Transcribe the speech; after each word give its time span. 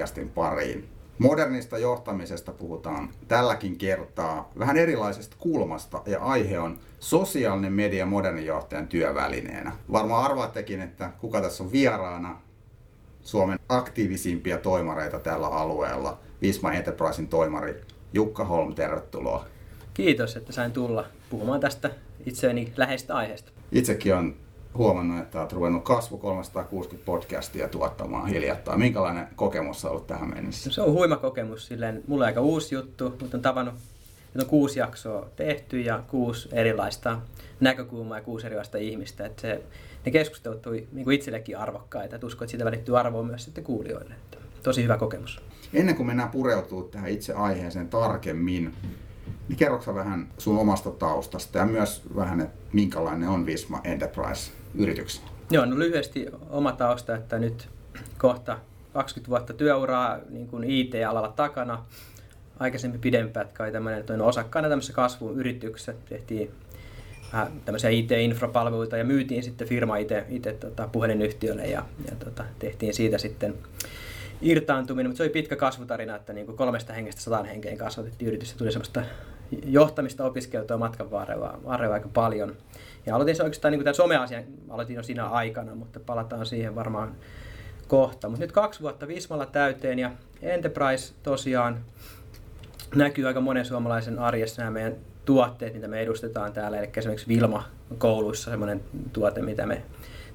Duunitori-podcastin 0.00 0.28
pariin. 0.28 0.88
Modernista 1.18 1.78
johtamisesta 1.78 2.52
puhutaan 2.52 3.10
tälläkin 3.28 3.78
kertaa 3.78 4.50
vähän 4.58 4.76
erilaisesta 4.76 5.36
kulmasta 5.38 6.02
ja 6.06 6.20
aihe 6.20 6.58
on 6.58 6.78
sosiaalinen 7.00 7.72
media 7.72 8.06
modernin 8.06 8.46
johtajan 8.46 8.88
työvälineenä. 8.88 9.72
Varmaan 9.92 10.24
arvaattekin, 10.24 10.80
että 10.80 11.10
kuka 11.20 11.40
tässä 11.40 11.64
on 11.64 11.72
vieraana. 11.72 12.40
Suomen 13.22 13.58
aktiivisimpia 13.68 14.58
toimareita 14.58 15.18
tällä 15.18 15.46
alueella. 15.46 16.18
Visma 16.42 16.72
Enterprisein 16.72 17.28
toimari 17.28 17.80
Jukka 18.12 18.44
Holm, 18.44 18.74
tervetuloa. 18.74 19.46
Kiitos, 19.94 20.36
että 20.36 20.52
sain 20.52 20.72
tulla 20.72 21.04
puhumaan 21.30 21.60
tästä 21.60 21.90
itseäni 22.26 22.72
läheistä 22.76 23.14
aiheesta. 23.14 23.52
Itsekin 23.72 24.14
on 24.14 24.36
huomannut, 24.74 25.18
että 25.18 25.40
olet 25.40 25.52
ruvennut 25.52 25.84
kasvu 25.84 26.18
360 26.18 27.06
podcastia 27.06 27.68
tuottamaan 27.68 28.28
hiljattain. 28.28 28.80
Minkälainen 28.80 29.28
kokemus 29.36 29.84
on 29.84 29.90
ollut 29.90 30.06
tähän 30.06 30.28
mennessä? 30.34 30.70
Se 30.70 30.82
on 30.82 30.92
huima 30.92 31.16
kokemus. 31.16 31.66
Silleen, 31.66 32.02
mulla 32.06 32.24
on 32.24 32.26
aika 32.26 32.40
uusi 32.40 32.74
juttu, 32.74 33.16
mutta 33.20 33.36
on 33.36 33.42
tavannut, 33.42 33.74
että 34.26 34.40
on 34.40 34.46
kuusi 34.46 34.78
jaksoa 34.78 35.28
tehty 35.36 35.80
ja 35.80 36.02
kuusi 36.08 36.48
erilaista 36.52 37.18
näkökulmaa 37.60 38.18
ja 38.18 38.24
kuusi 38.24 38.46
erilaista 38.46 38.78
ihmistä. 38.78 39.26
Että 39.26 39.42
se, 39.42 39.62
ne 40.06 40.12
keskustelut 40.12 40.62
tuli 40.62 40.88
niin 40.92 41.12
itsellekin 41.12 41.58
arvokkaita. 41.58 42.14
Että 42.14 42.26
uskon, 42.26 42.44
että 42.44 42.50
siitä 42.50 42.64
välittyy 42.64 42.98
arvoa 42.98 43.22
myös 43.22 43.44
sitten 43.44 43.64
kuulijoille. 43.64 44.14
Että 44.14 44.38
tosi 44.62 44.82
hyvä 44.82 44.96
kokemus. 44.96 45.42
Ennen 45.74 45.96
kuin 45.96 46.06
mennään 46.06 46.30
pureutuu 46.30 46.82
tähän 46.82 47.10
itse 47.10 47.32
aiheeseen 47.32 47.88
tarkemmin, 47.88 48.74
niin 49.48 49.56
kerroksä 49.56 49.94
vähän 49.94 50.28
sun 50.38 50.58
omasta 50.58 50.90
taustasta 50.90 51.58
ja 51.58 51.66
myös 51.66 52.02
vähän, 52.16 52.40
että 52.40 52.56
minkälainen 52.72 53.28
on 53.28 53.46
Visma 53.46 53.80
Enterprise 53.84 54.52
yrityksenä? 54.74 55.28
Joo, 55.50 55.64
no 55.64 55.78
lyhyesti 55.78 56.26
oma 56.50 56.72
tausta, 56.72 57.14
että 57.14 57.38
nyt 57.38 57.68
kohta 58.18 58.58
20 58.92 59.30
vuotta 59.30 59.52
työuraa 59.52 60.18
niin 60.30 60.48
kuin 60.48 60.64
IT-alalla 60.64 61.32
takana. 61.36 61.84
Aikaisemmin 62.58 63.00
pidempään, 63.00 63.46
että 63.46 63.56
kai 63.56 63.72
tämmöinen 63.72 64.04
toinen 64.04 64.26
osakkaana 64.26 64.68
tämmöisessä 64.68 64.92
kasvun 64.92 65.36
yrityksessä. 65.36 65.94
Tehtiin 66.08 66.50
vähän 67.32 67.52
tämmöisiä 67.64 67.90
IT-infrapalveluita 67.90 68.96
ja 68.96 69.04
myytiin 69.04 69.42
sitten 69.42 69.68
firma 69.68 69.96
itse, 69.96 70.24
itse 70.28 70.52
tota, 70.52 70.88
puhelinyhtiölle 70.92 71.66
ja, 71.66 71.84
ja 72.10 72.16
tota, 72.16 72.44
tehtiin 72.58 72.94
siitä 72.94 73.18
sitten 73.18 73.54
irtaantuminen, 74.42 75.10
mutta 75.10 75.16
se 75.16 75.22
oli 75.22 75.30
pitkä 75.30 75.56
kasvutarina, 75.56 76.16
että 76.16 76.32
niin 76.32 76.46
kuin 76.46 76.56
kolmesta 76.56 76.92
hengestä 76.92 77.20
sataan 77.20 77.44
henkeen 77.44 77.78
kasvatettiin 77.78 78.28
yritys 78.28 78.52
ja 78.52 78.58
tuli 78.58 78.72
semmoista 78.72 79.02
johtamista 79.64 80.24
opiskeltua 80.24 80.78
matkan 80.78 81.10
varrella, 81.10 81.58
varrella 81.64 81.94
aika 81.94 82.08
paljon. 82.14 82.56
Ja 83.06 83.14
aloitin 83.14 83.36
se 83.36 83.42
oikeastaan 83.42 83.72
niin 83.72 83.84
tämän 83.84 83.94
someasian, 83.94 84.44
aloitin 84.68 84.96
jo 84.96 85.02
siinä 85.02 85.28
aikana, 85.28 85.74
mutta 85.74 86.00
palataan 86.00 86.46
siihen 86.46 86.74
varmaan 86.74 87.14
kohta. 87.88 88.28
Mutta 88.28 88.44
nyt 88.44 88.52
kaksi 88.52 88.80
vuotta 88.80 89.08
Vismalla 89.08 89.46
täyteen 89.46 89.98
ja 89.98 90.10
Enterprise 90.42 91.14
tosiaan 91.22 91.80
näkyy 92.94 93.26
aika 93.26 93.40
monen 93.40 93.64
suomalaisen 93.64 94.18
arjessa 94.18 94.62
nämä 94.62 94.70
meidän 94.70 94.96
tuotteet, 95.24 95.74
mitä 95.74 95.88
me 95.88 96.00
edustetaan 96.00 96.52
täällä. 96.52 96.78
Eli 96.78 96.90
esimerkiksi 96.96 97.28
Vilma 97.28 97.64
kouluissa 97.98 98.50
semmoinen 98.50 98.80
tuote, 99.12 99.42
mitä 99.42 99.66
me 99.66 99.82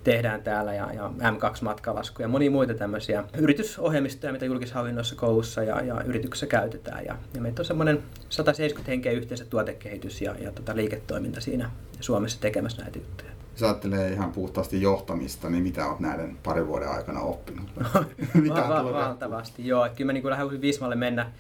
tehdään 0.06 0.44
täällä 0.44 0.74
ja, 0.74 0.94
ja 0.94 1.12
M2-matkalasku 1.20 2.22
ja 2.22 2.28
monia 2.28 2.52
muita 2.52 2.74
tämmöisiä 2.74 3.24
yritysohjelmistoja, 3.38 4.34
mitä 4.34 4.46
julkishallinnossa 4.46 5.16
koulussa 5.16 5.64
ja, 5.64 5.82
ja 5.82 6.02
yrityksessä 6.02 6.48
käytetään. 6.48 7.06
Ja, 7.06 7.18
ja 7.34 7.42
meitä 7.42 7.62
on 7.62 7.66
semmoinen 7.66 8.04
170 8.30 8.92
henkeä 8.92 9.12
yhteensä 9.12 9.46
tuotekehitys 9.46 10.22
ja, 10.22 10.36
ja 10.40 10.52
tota 10.52 10.76
liiketoiminta 10.76 11.42
siinä 11.42 11.72
Suomessa 12.00 12.42
tekemässä 12.42 12.82
näitä 12.82 13.00
juttuja. 13.00 13.32
Jos 13.52 13.64
ajattelee 13.64 14.14
ihan 14.14 14.32
puhtaasti 14.32 14.82
johtamista, 14.82 15.50
niin 15.50 15.64
mitä 15.64 15.88
olet 15.88 16.00
näiden 16.00 16.38
parin 16.44 16.68
vuoden 16.68 16.90
aikana 16.90 17.20
oppinut? 17.20 17.66
mitä 18.34 18.66
va- 18.70 18.84
va- 18.84 18.94
valtavasti, 18.94 19.68
joo. 19.68 19.90
Kyllä 19.96 20.10
mä 20.10 20.14
niin 20.14 20.30
lähden 20.30 20.62
Vismalle 20.62 20.96
mennä, 20.96 21.32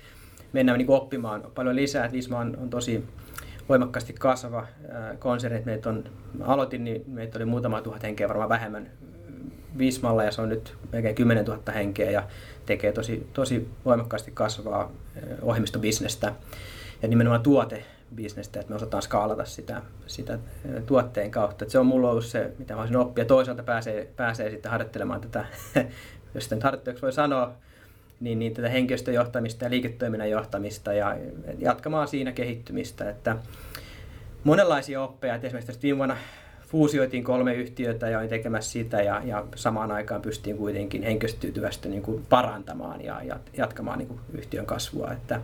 mennä 0.54 0.78
niin 0.78 0.90
oppimaan 0.90 1.44
paljon 1.56 1.75
lisää. 1.75 2.12
Visma 2.12 2.40
on, 2.40 2.58
on 2.62 2.70
tosi 2.70 3.04
voimakkaasti 3.70 4.14
kasvava 4.14 4.68
konserni. 5.20 5.62
Meitä 5.66 5.90
on, 5.90 6.03
aloitin, 6.42 6.84
niin 6.84 7.03
meitä 7.08 7.38
oli 7.38 7.46
muutama 7.46 7.81
tuhat 7.81 8.03
henkeä 8.03 8.28
varmaan 8.28 8.50
vähemmän 8.50 8.92
Vismalla 9.78 10.24
ja 10.24 10.31
se 10.31 10.42
on 10.42 10.50
nyt 10.50 10.76
melkein 10.92 11.16
10 11.16 11.46
000 11.46 11.72
henkeä 11.74 12.12
ja 12.12 12.24
tekee 12.66 12.92
tosi, 12.92 13.30
tosi 13.34 13.70
voimakkaasti 13.86 14.31
kasvavaa 14.31 14.92
ohjelmistobisnestä 15.42 16.34
ja 17.02 17.08
nimenomaan 17.08 17.44
tuotebisnestä, 17.44 18.59
että 18.59 18.70
me 18.70 18.75
osataan 18.75 19.04
skaalata 19.04 19.46
sitä, 19.46 19.81
sitä 20.08 20.40
tuotteen 20.86 21.31
kautta. 21.31 21.66
Että 21.66 21.72
se 21.72 21.80
on 21.80 21.86
mulla 21.86 22.12
ollut 22.12 22.25
se, 22.25 22.52
mitä 22.58 22.74
mä 22.74 22.80
voisin 22.80 22.98
oppia. 22.98 23.25
Toisaalta 23.25 23.64
pääsee, 23.64 24.09
pääsee 24.16 24.50
sitten 24.50 24.72
harjoittelemaan 24.72 25.22
tätä, 25.22 25.46
jos 26.36 26.44
sitten 26.44 26.62
voi 27.02 27.14
sanoa, 27.14 27.54
niin, 28.20 28.40
niin 28.40 28.53
tätä 28.53 28.70
henkilöstöjohtamista 28.70 29.66
ja 29.66 29.70
liiketoiminnan 29.70 30.30
johtamista 30.30 30.94
ja 30.94 31.18
jatkamaan 31.59 32.08
siinä 32.08 32.31
kehittymistä. 32.31 33.09
Että 33.09 33.38
monenlaisia 34.44 35.02
oppeja, 35.02 35.36
että 35.36 35.48
esimerkiksi 35.48 35.81
viime 35.81 35.98
vuonna 35.98 36.18
fuusioitiin 36.68 37.24
kolme 37.24 37.54
yhtiötä 37.54 38.09
ja 38.09 38.18
olin 38.20 38.30
tekemässä 38.30 38.72
sitä 38.72 39.02
ja, 39.02 39.22
ja 39.25 39.46
samaan 39.56 39.92
aikaan 39.92 40.22
pystyttiin 40.22 40.58
kuitenkin 40.58 41.04
henkilöstötyytyvästä 41.04 41.90
niin 41.90 42.02
kuin 42.02 42.25
parantamaan 42.30 43.02
ja, 43.02 43.24
ja 43.24 43.40
jatkamaan 43.58 43.98
niin 43.98 44.08
kuin 44.08 44.20
yhtiön 44.34 44.66
kasvua. 44.66 45.12
Että, 45.12 45.42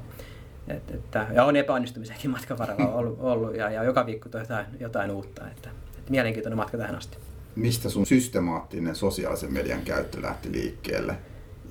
et, 0.67 0.91
että, 0.91 1.27
ja 1.33 1.43
on 1.43 1.55
epäonnistumisiakin 1.55 2.31
matkan 2.35 2.57
varrella 2.57 2.93
ollut, 2.93 3.17
ollut 3.19 3.55
ja, 3.55 3.69
ja 3.69 3.83
joka 3.83 4.05
viikko 4.05 4.29
jotain, 4.33 4.65
jotain 4.79 5.11
uutta. 5.11 5.47
Että, 5.47 5.69
että 5.97 6.11
mielenkiintoinen 6.11 6.57
matka 6.57 6.77
tähän 6.77 6.95
asti. 6.95 7.17
Mistä 7.55 7.89
sun 7.89 8.05
systemaattinen 8.05 8.95
sosiaalisen 8.95 9.53
median 9.53 9.81
käyttö 9.81 10.21
lähti 10.21 10.51
liikkeelle? 10.51 11.15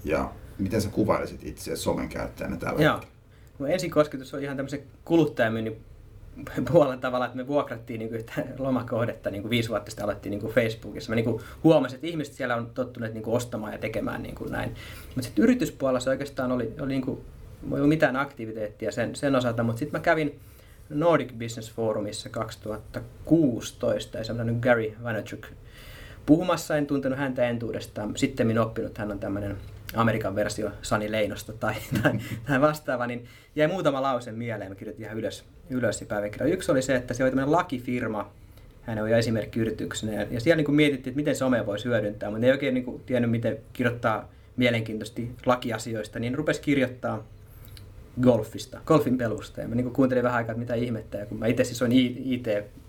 Ja 0.04 0.30
miten 0.62 0.82
sä 0.82 0.88
kuvailisit 0.88 1.44
itse 1.44 1.76
somen 1.76 2.08
käyttäjänä 2.08 2.56
tällä 2.56 2.82
Joo. 2.82 2.94
hetkellä? 2.94 3.14
No 3.58 3.66
ensikosketus 3.66 4.34
on 4.34 4.42
ihan 4.42 4.56
tämmöisen 4.56 4.82
kuluttajamyynnin 5.04 5.76
puolen 6.72 7.00
tavalla, 7.00 7.24
että 7.24 7.36
me 7.36 7.46
vuokrattiin 7.46 7.98
niin 7.98 8.08
kuin 8.08 8.24
lomakohdetta 8.58 9.30
niin 9.30 9.42
kuin 9.42 9.50
viisi 9.50 9.68
vuotta 9.68 9.90
sitten 9.90 10.04
alettiin 10.04 10.30
niin 10.30 10.40
kuin 10.40 10.52
Facebookissa. 10.52 11.10
Mä 11.10 11.16
niin 11.16 11.24
kuin 11.24 11.42
huomasin, 11.64 11.94
että 11.94 12.06
ihmiset 12.06 12.34
siellä 12.34 12.56
on 12.56 12.70
tottuneet 12.74 13.14
niin 13.14 13.22
kuin 13.22 13.36
ostamaan 13.36 13.72
ja 13.72 13.78
tekemään 13.78 14.22
niin 14.22 14.34
kuin 14.34 14.52
näin. 14.52 14.74
Mutta 15.04 15.22
sitten 15.22 15.44
yrityspuolella 15.44 16.00
se 16.00 16.10
oikeastaan 16.10 16.52
oli, 16.52 16.74
oli 16.80 16.88
niin 16.88 17.02
kuin, 17.02 17.20
ei 17.64 17.72
ollut 17.72 17.88
mitään 17.88 18.16
aktiviteettia 18.16 18.92
sen, 18.92 19.16
sen 19.16 19.36
osalta, 19.36 19.62
mutta 19.62 19.78
sitten 19.78 20.00
mä 20.00 20.04
kävin 20.04 20.40
Nordic 20.88 21.32
Business 21.38 21.72
Forumissa 21.72 22.28
2016 22.28 24.18
ja 24.18 24.24
semmoinen 24.24 24.58
Gary 24.62 24.92
Vaynerchuk 25.02 25.46
puhumassa, 26.26 26.76
en 26.76 26.86
tuntenut 26.86 27.18
häntä 27.18 27.48
entuudestaan. 27.48 28.16
Sitten 28.16 28.46
minä 28.46 28.62
oppinut, 28.62 28.98
hän 28.98 29.10
on 29.10 29.18
tämmöinen 29.18 29.56
Amerikan 29.94 30.34
versio 30.34 30.70
Sani 30.82 31.12
Leinosta 31.12 31.52
tai, 31.52 31.74
tai, 32.02 32.12
tai 32.46 32.60
vastaava, 32.60 33.06
niin 33.06 33.24
jäi 33.56 33.68
muutama 33.68 34.02
lause 34.02 34.32
mieleen, 34.32 34.70
mä 34.70 34.74
kirjoitin 34.74 35.04
ihan 35.04 35.18
ylös, 35.18 35.44
ylös. 35.70 36.04
Yksi 36.44 36.72
oli 36.72 36.82
se, 36.82 36.94
että 36.94 37.14
se 37.14 37.22
oli 37.22 37.30
tämmöinen 37.30 37.52
lakifirma, 37.52 38.32
hän 38.82 38.98
oli 38.98 39.12
esimerkki 39.12 39.60
yrityksenä, 39.60 40.12
ja, 40.12 40.40
siellä 40.40 40.56
niin 40.56 40.64
kuin 40.64 40.76
mietittiin, 40.76 41.12
että 41.12 41.20
miten 41.20 41.36
some 41.36 41.66
voisi 41.66 41.84
hyödyntää, 41.84 42.30
mutta 42.30 42.46
ei 42.46 42.52
oikein 42.52 42.74
niin 42.74 42.84
kuin 42.84 43.02
tiennyt, 43.06 43.30
miten 43.30 43.58
kirjoittaa 43.72 44.28
mielenkiintoisesti 44.56 45.30
lakiasioista, 45.46 46.18
niin 46.18 46.34
rupesi 46.34 46.60
kirjoittaa 46.60 47.24
golfista, 48.22 48.80
golfin 48.86 49.18
pelusta. 49.18 49.60
Ja 49.60 49.68
mä 49.68 49.74
niin 49.74 49.90
kuuntelin 49.90 50.22
vähän 50.22 50.36
aikaa, 50.36 50.52
että 50.52 50.60
mitä 50.60 50.74
ihmettä. 50.74 51.18
Ja 51.18 51.26
kun 51.26 51.38
mä 51.38 51.46
itse 51.46 51.64
siis 51.64 51.82
on 51.82 51.92
IT-ulkoistuksen, 51.92 52.79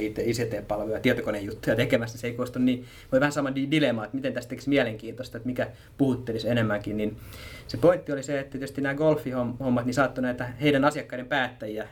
IT, 0.00 0.18
ICT-palveluja, 0.18 1.00
tietokonejuttuja 1.00 1.76
tekemässä, 1.76 2.18
se 2.18 2.26
ei 2.26 2.32
koostu 2.32 2.58
niin, 2.58 2.84
voi 3.12 3.20
vähän 3.20 3.32
sama 3.32 3.54
dilemma, 3.54 4.04
että 4.04 4.16
miten 4.16 4.32
tästä 4.32 4.50
tekisi 4.50 4.68
mielenkiintoista, 4.68 5.36
että 5.36 5.46
mikä 5.46 5.70
puhuttelisi 5.98 6.48
enemmänkin. 6.48 6.96
Niin 6.96 7.16
se 7.68 7.76
pointti 7.76 8.12
oli 8.12 8.22
se, 8.22 8.40
että 8.40 8.52
tietysti 8.52 8.80
nämä 8.80 8.94
golfihommat, 8.94 9.84
niin 9.84 9.94
saattoi 9.94 10.22
näitä 10.22 10.44
heidän 10.44 10.84
asiakkaiden 10.84 11.26
päättäjiä 11.26 11.88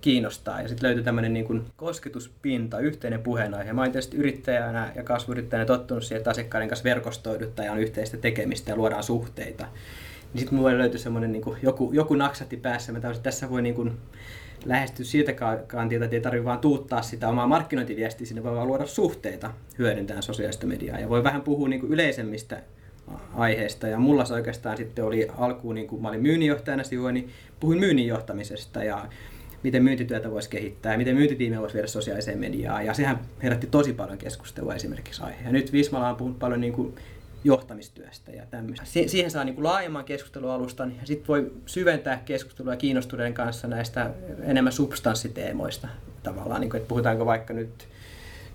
kiinnostaa. 0.00 0.62
Ja 0.62 0.68
sitten 0.68 0.86
löytyi 0.86 1.04
tämmöinen 1.04 1.34
niin 1.34 1.44
kuin 1.44 1.64
kosketuspinta, 1.76 2.78
yhteinen 2.78 3.22
puheenaihe. 3.22 3.72
Mä 3.72 3.80
olen 3.80 3.92
tietysti 3.92 4.16
yrittäjänä 4.16 4.92
ja 4.94 5.02
kasvuyrittäjänä 5.02 5.66
tottunut 5.66 6.04
siihen, 6.04 6.18
että 6.18 6.30
asiakkaiden 6.30 6.68
kanssa 6.68 6.84
verkostoiduttaa 6.84 7.64
ja 7.64 7.72
on 7.72 7.78
yhteistä 7.78 8.16
tekemistä 8.16 8.70
ja 8.70 8.76
luodaan 8.76 9.02
suhteita 9.02 9.66
sitten 10.34 10.58
mulle 10.58 10.78
löytyi 10.78 10.98
semmoinen 10.98 11.32
niin 11.32 11.42
joku, 11.62 11.90
joku 11.92 12.14
naksatti 12.14 12.56
päässä. 12.56 12.92
Mä 12.92 13.00
tajusin, 13.00 13.22
tässä 13.22 13.50
voi 13.50 13.62
niin 13.62 13.74
kuin 13.74 13.92
lähestyä 14.64 15.04
siltä 15.04 15.32
kantilta, 15.66 16.04
että 16.04 16.16
ei 16.16 16.22
tarvitse 16.22 16.44
vaan 16.44 16.58
tuuttaa 16.58 17.02
sitä 17.02 17.28
omaa 17.28 17.46
markkinointiviestiä, 17.46 18.26
sinne 18.26 18.42
voi 18.42 18.54
vaan 18.54 18.66
luoda 18.66 18.86
suhteita 18.86 19.50
hyödyntäen 19.78 20.22
sosiaalista 20.22 20.66
mediaa. 20.66 20.98
Ja 20.98 21.08
voi 21.08 21.24
vähän 21.24 21.42
puhua 21.42 21.68
niin 21.68 21.80
kuin 21.80 21.92
yleisemmistä 21.92 22.62
aiheista. 23.34 23.88
Ja 23.88 23.98
mulla 23.98 24.24
se 24.24 24.34
oikeastaan 24.34 24.76
sitten 24.76 25.04
oli 25.04 25.28
alkuun, 25.38 25.74
niin 25.74 25.86
kuin 25.86 26.02
mä 26.02 26.08
olin 26.08 26.22
myynninjohtajana 26.22 26.84
sivuilla, 26.84 27.12
niin 27.12 27.30
puhuin 27.60 27.78
myynnin 27.78 28.06
johtamisesta 28.06 28.84
ja 28.84 29.06
miten 29.62 29.84
myyntityötä 29.84 30.30
voisi 30.30 30.50
kehittää 30.50 30.92
ja 30.92 30.98
miten 30.98 31.16
myyntitiimiä 31.16 31.60
voisi 31.60 31.74
viedä 31.74 31.86
sosiaaliseen 31.86 32.38
mediaan. 32.38 32.86
Ja 32.86 32.94
sehän 32.94 33.20
herätti 33.42 33.66
tosi 33.66 33.92
paljon 33.92 34.18
keskustelua 34.18 34.74
esimerkiksi 34.74 35.22
aihe. 35.22 35.44
Ja 35.44 35.52
nyt 35.52 35.72
Vismalla 35.72 36.08
on 36.08 36.16
puhunut 36.16 36.38
paljon 36.38 36.60
niin 36.60 36.72
kuin 36.72 36.94
johtamistyöstä 37.44 38.32
ja 38.32 38.46
tämmöistä. 38.50 38.86
Si- 38.86 39.08
siihen 39.08 39.30
saa 39.30 39.44
niin 39.44 39.64
laajemman 39.64 40.04
keskustelualustan 40.04 40.92
ja 41.00 41.06
sitten 41.06 41.28
voi 41.28 41.52
syventää 41.66 42.22
keskustelua 42.24 42.76
kiinnostuneiden 42.76 43.34
kanssa 43.34 43.68
näistä 43.68 44.10
enemmän 44.42 44.72
substanssiteemoista 44.72 45.88
tavallaan, 46.22 46.60
niin 46.60 46.70
kuin, 46.70 46.78
että 46.78 46.88
puhutaanko 46.88 47.26
vaikka 47.26 47.54
nyt 47.54 47.88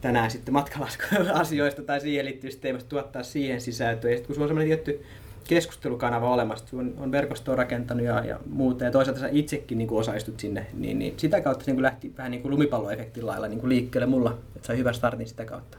tänään 0.02 0.32
sitten 0.32 0.54
matkalaskuasioista 0.54 1.82
tai 1.82 2.02
siihen 2.02 2.26
liittyvistä 2.26 2.62
teemoista 2.62 2.90
tuottaa 2.90 3.24
siihen 3.24 3.62
sisältöä. 3.62 4.12
Ja 4.12 4.18
sitten 4.18 4.28
kun 4.28 4.36
sulla 4.36 4.46
on 4.46 4.50
semmoinen 4.50 4.68
tietty 4.68 5.06
keskustelukanava 5.48 6.34
olemassa, 6.34 6.66
on, 6.78 6.94
on 6.98 7.12
verkostoa 7.12 7.56
rakentanut 7.56 8.06
ja, 8.06 8.26
ja 8.26 8.40
muuta, 8.50 8.84
ja 8.84 8.92
toisaalta 8.92 9.20
sä 9.20 9.30
itsekin 9.32 9.78
niin 9.78 9.88
kuin 9.88 10.00
osaistut 10.00 10.40
sinne, 10.40 10.68
niin, 10.74 11.00
niin 11.00 11.14
sitä 11.18 11.42
kautta 11.42 11.66
se 11.66 11.72
niin 11.72 11.82
lähti 11.82 12.14
vähän 12.18 12.32
niin 12.32 12.50
lumipalloefektin 12.50 13.26
lailla 13.26 13.48
niin 13.48 13.70
liikkeelle 13.70 14.06
mulla, 14.06 14.38
että 14.56 14.68
sai 14.68 14.78
hyvän 14.78 14.94
startin 14.94 15.28
sitä 15.28 15.46
kautta. 15.46 15.78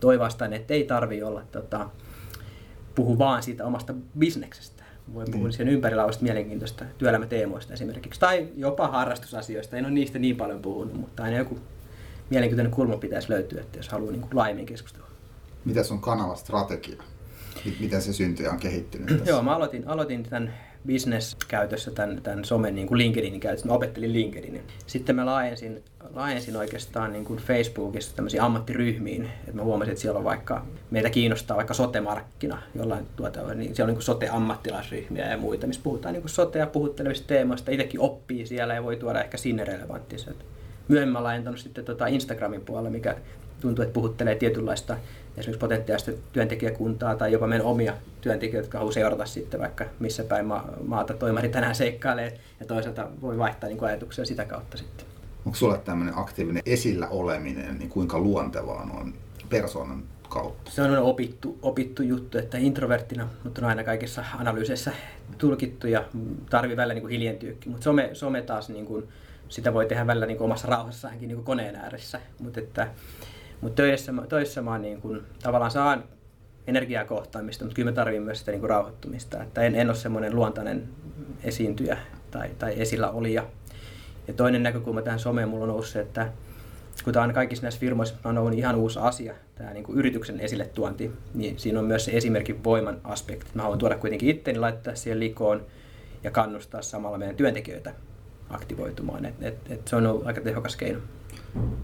Toivastaan, 0.00 0.52
että 0.52 0.74
ei 0.74 0.84
tarvi 0.84 1.22
olla 1.22 1.42
tota, 1.52 1.90
puhu 2.98 3.18
vaan 3.18 3.42
siitä 3.42 3.64
omasta 3.64 3.94
bisneksestä. 4.18 4.84
Voi 5.14 5.24
puhua 5.24 5.48
niin. 5.48 5.56
sen 5.56 5.68
ympärillä 5.68 6.02
olevasta 6.02 6.22
mielenkiintoista 6.22 6.84
työelämäteemoista 6.98 7.72
esimerkiksi, 7.72 8.20
tai 8.20 8.48
jopa 8.56 8.88
harrastusasioista. 8.88 9.76
En 9.76 9.84
ole 9.84 9.92
niistä 9.92 10.18
niin 10.18 10.36
paljon 10.36 10.62
puhunut, 10.62 10.94
mutta 10.94 11.22
aina 11.22 11.36
joku 11.36 11.58
mielenkiintoinen 12.30 12.72
kulma 12.72 12.96
pitäisi 12.96 13.30
löytyä, 13.30 13.60
että 13.60 13.78
jos 13.78 13.88
haluaa 13.88 14.12
niin 14.12 14.20
kuin 14.20 14.36
laajemmin 14.36 14.66
keskustella. 14.66 15.06
Mitä 15.64 15.80
on 15.90 16.00
kanavastrategia? 16.00 17.02
Miten 17.80 18.02
se 18.02 18.12
syntyi 18.12 18.46
ja 18.46 18.52
on 18.52 18.58
kehittynyt 18.58 19.06
tässä? 19.06 19.30
Joo, 19.30 19.42
mä 19.42 19.56
aloitin, 19.56 19.88
aloitin 19.88 20.22
tämän 20.22 20.54
business-käytössä, 20.86 21.90
tämän, 21.90 22.20
tämän 22.22 22.44
somen 22.44 22.74
niin 22.74 22.86
kuin 22.86 22.98
LinkedInin 22.98 23.40
käytössä. 23.40 23.66
Mä 23.66 23.74
opettelin 23.74 24.12
LinkedInin. 24.12 24.62
Sitten 24.86 25.16
mä 25.16 25.26
laajensin, 25.26 25.82
laajensin 26.14 26.56
oikeastaan 26.56 27.12
niin 27.12 27.24
kuin 27.24 27.38
Facebookissa 27.38 28.16
tämmöisiin 28.16 28.42
ammattiryhmiin. 28.42 29.30
Et 29.48 29.54
mä 29.54 29.62
huomasin, 29.62 29.92
että 29.92 30.02
siellä 30.02 30.18
on 30.18 30.24
vaikka, 30.24 30.66
meitä 30.90 31.10
kiinnostaa 31.10 31.56
vaikka 31.56 31.74
sote-markkina, 31.74 32.62
jollain 32.74 33.06
tuota, 33.16 33.54
niin 33.54 33.74
siellä 33.74 33.90
on 33.90 33.94
niin 33.94 34.04
sote-ammattilaisryhmiä 34.04 35.30
ja 35.30 35.38
muita, 35.38 35.66
missä 35.66 35.82
puhutaan 35.84 36.14
niin 36.14 36.28
sotea 36.28 36.66
puhuttelevista 36.66 37.26
teemoista. 37.26 37.70
Itsekin 37.70 38.00
oppii 38.00 38.46
siellä 38.46 38.74
ja 38.74 38.82
voi 38.82 38.96
tuoda 38.96 39.22
ehkä 39.22 39.36
sinne 39.36 39.64
relevanttia. 39.64 40.18
Myöhemmin 40.88 41.12
mä 41.12 41.22
laajentanut 41.22 41.60
sitten 41.60 41.84
tota 41.84 42.06
Instagramin 42.06 42.60
puolella, 42.60 42.90
mikä 42.90 43.16
tuntuu, 43.60 43.82
että 43.82 43.94
puhuttelee 43.94 44.34
tietynlaista 44.34 44.96
esimerkiksi 45.36 45.60
potentiaalista 45.60 46.10
työntekijäkuntaa 46.32 47.16
tai 47.16 47.32
jopa 47.32 47.46
meidän 47.46 47.66
omia 47.66 47.94
työntekijöitä, 48.20 48.66
jotka 48.66 48.78
haluaa 48.78 48.92
seurata 48.92 49.26
sitten 49.26 49.60
vaikka 49.60 49.84
missä 49.98 50.24
päin 50.24 50.46
ma- 50.46 50.68
maata 50.86 51.14
toimari 51.14 51.48
tänään 51.48 51.74
seikkailee 51.74 52.38
ja 52.60 52.66
toisaalta 52.66 53.08
voi 53.22 53.38
vaihtaa 53.38 53.68
niin 53.68 53.78
kuin 53.78 53.88
ajatuksia 53.88 54.24
sitä 54.24 54.44
kautta 54.44 54.76
sitten. 54.76 55.06
Onko 55.46 55.56
sulle 55.56 55.78
tämmöinen 55.78 56.18
aktiivinen 56.18 56.62
esillä 56.66 57.08
oleminen, 57.08 57.78
niin 57.78 57.88
kuinka 57.88 58.18
luontevaa 58.18 58.90
on 59.00 59.14
persoonan 59.48 60.02
kautta? 60.28 60.70
Se 60.70 60.82
on 60.82 60.98
opittu, 60.98 61.58
opittu 61.62 62.02
juttu, 62.02 62.38
että 62.38 62.58
introverttina, 62.58 63.28
mutta 63.44 63.60
on 63.60 63.68
aina 63.68 63.84
kaikissa 63.84 64.24
analyyseissä 64.38 64.92
tulkittu 65.38 65.86
ja 65.86 66.04
tarvii 66.50 66.76
välillä 66.76 66.94
niin 66.94 67.02
kuin 67.02 67.10
hiljentyäkin, 67.10 67.72
mutta 67.72 67.84
some, 67.84 68.10
some 68.12 68.42
taas 68.42 68.68
niin 68.68 68.86
kuin, 68.86 69.08
sitä 69.48 69.74
voi 69.74 69.86
tehdä 69.86 70.06
välillä 70.06 70.26
niin 70.26 70.38
kuin 70.38 70.46
omassa 70.46 70.68
rauhassaankin 70.68 71.28
niin 71.28 71.36
kuin 71.36 71.44
koneen 71.44 71.76
ääressä, 71.76 72.20
mutta 72.38 72.60
että 72.60 72.88
mutta 73.60 73.76
töissä, 73.76 74.12
töissä 74.28 74.62
mä 74.62 74.78
niin 74.78 75.00
kuin, 75.00 75.22
tavallaan 75.42 75.70
saan 75.70 76.04
energiaa 76.66 77.04
kohtaamista, 77.04 77.64
mutta 77.64 77.74
kyllä 77.74 77.90
mä 77.90 77.94
tarvitsen 77.94 78.22
myös 78.22 78.38
sitä 78.38 78.50
niin 78.50 78.60
kuin 78.60 78.70
rauhoittumista. 78.70 79.42
Että 79.42 79.62
en, 79.62 79.74
en 79.74 79.88
ole 79.88 79.96
semmoinen 79.96 80.36
luontainen 80.36 80.88
esiintyjä 81.44 81.98
tai, 82.30 82.50
tai 82.58 82.74
esillä 82.80 83.10
olija. 83.10 83.46
Ja 84.28 84.34
toinen 84.34 84.62
näkökulma 84.62 85.02
tähän 85.02 85.18
someen 85.18 85.48
mulla 85.48 85.64
on 85.64 85.68
noussut, 85.68 86.02
että 86.02 86.32
kun 87.04 87.12
tämä 87.12 87.24
on 87.24 87.34
kaikissa 87.34 87.62
näissä 87.62 87.80
firmoissa 87.80 88.14
on 88.24 88.38
ollut 88.38 88.54
ihan 88.54 88.76
uusi 88.76 88.98
asia, 88.98 89.34
tämä 89.54 89.72
niin 89.72 89.84
kuin 89.84 89.98
yrityksen 89.98 90.40
esille 90.40 90.66
tuonti, 90.66 91.12
niin 91.34 91.58
siinä 91.58 91.78
on 91.78 91.84
myös 91.84 92.04
se 92.04 92.10
esimerkin 92.10 92.64
voiman 92.64 93.00
aspekti. 93.04 93.50
Mä 93.54 93.62
haluan 93.62 93.78
tuoda 93.78 93.98
kuitenkin 93.98 94.28
itteni, 94.28 94.58
laittaa 94.58 94.94
siihen 94.94 95.20
likoon 95.20 95.66
ja 96.24 96.30
kannustaa 96.30 96.82
samalla 96.82 97.18
meidän 97.18 97.36
työntekijöitä 97.36 97.94
aktivoitumaan. 98.50 99.24
Et, 99.24 99.34
et, 99.42 99.58
et 99.70 99.88
se 99.88 99.96
on 99.96 100.06
ollut 100.06 100.26
aika 100.26 100.40
tehokas 100.40 100.76
keino. 100.76 100.98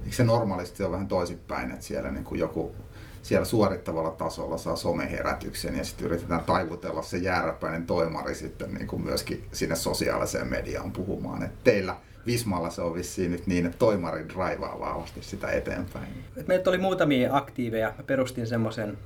Eikö 0.04 0.16
se 0.16 0.24
normaalisti 0.24 0.82
ole 0.82 0.92
vähän 0.92 1.08
toisinpäin, 1.08 1.70
että 1.70 1.84
siellä 1.84 2.10
niin 2.10 2.24
kuin 2.24 2.38
joku 2.38 2.74
siellä 3.22 3.44
suorittavalla 3.44 4.10
tasolla 4.10 4.58
saa 4.58 4.76
someherätyksen 4.76 5.76
ja 5.76 5.84
sitten 5.84 6.06
yritetään 6.06 6.44
taivutella 6.44 7.02
se 7.02 7.16
jääräpäinen 7.16 7.86
toimari 7.86 8.34
sitten 8.34 8.74
niin 8.74 8.86
kuin 8.86 9.02
myöskin 9.02 9.44
sinne 9.52 9.76
sosiaaliseen 9.76 10.46
mediaan 10.46 10.92
puhumaan. 10.92 11.42
Et 11.42 11.64
teillä 11.64 11.96
Vismalla 12.26 12.70
se 12.70 12.82
on 12.82 12.94
vissiin 12.94 13.30
nyt 13.30 13.46
niin, 13.46 13.66
että 13.66 13.78
toimari 13.78 14.28
draivaa 14.28 14.80
vahvasti 14.80 15.22
sitä 15.22 15.50
eteenpäin. 15.50 16.08
Meitä 16.46 16.70
oli 16.70 16.78
muutamia 16.78 17.36
aktiiveja. 17.36 17.94
Mä 17.98 18.04
perustin 18.06 18.46
semmoisen 18.46 18.98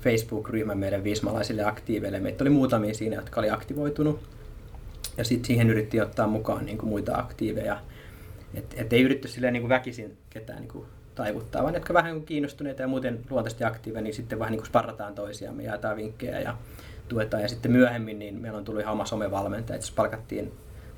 Facebook-ryhmän 0.00 0.78
meidän 0.78 1.04
vismalaisille 1.04 1.64
aktiiveille. 1.64 2.20
Meitä 2.20 2.44
oli 2.44 2.50
muutamia 2.50 2.94
siinä, 2.94 3.16
jotka 3.16 3.40
oli 3.40 3.50
aktivoitunut. 3.50 4.20
Ja 5.16 5.24
sitten 5.24 5.46
siihen 5.46 5.70
yritti 5.70 6.00
ottaa 6.00 6.26
mukaan 6.26 6.64
niin 6.64 6.78
kuin 6.78 6.88
muita 6.88 7.18
aktiiveja. 7.18 7.80
Että 8.54 8.76
et 8.78 8.92
ei 8.92 9.02
yritetty 9.02 9.28
silleen 9.28 9.52
niin 9.52 9.62
kuin 9.62 9.68
väkisin 9.68 10.16
ketään 10.30 10.60
niin 10.60 10.72
kuin 10.72 10.86
taivuttaa, 11.14 11.62
vaan 11.62 11.74
jotka 11.74 11.94
vähän 11.94 12.22
kiinnostuneita 12.22 12.82
ja 12.82 12.88
muuten 12.88 13.20
luontaisesti 13.30 13.64
aktiiveja, 13.64 14.02
niin 14.02 14.14
sitten 14.14 14.38
vähän 14.38 14.52
niin 14.52 14.60
kuin 14.60 14.66
sparrataan 14.66 15.14
toisiamme, 15.14 15.62
jaetaan 15.62 15.96
vinkkejä 15.96 16.40
ja 16.40 16.56
tuetaan. 17.08 17.42
Ja 17.42 17.48
sitten 17.48 17.72
myöhemmin 17.72 18.18
niin 18.18 18.40
meillä 18.40 18.58
on 18.58 18.64
tullut 18.64 18.82
ihan 18.82 18.92
oma 18.92 19.04
somevalmentaja, 19.04 19.74
että 19.74 19.92
palkattiin 19.96 20.52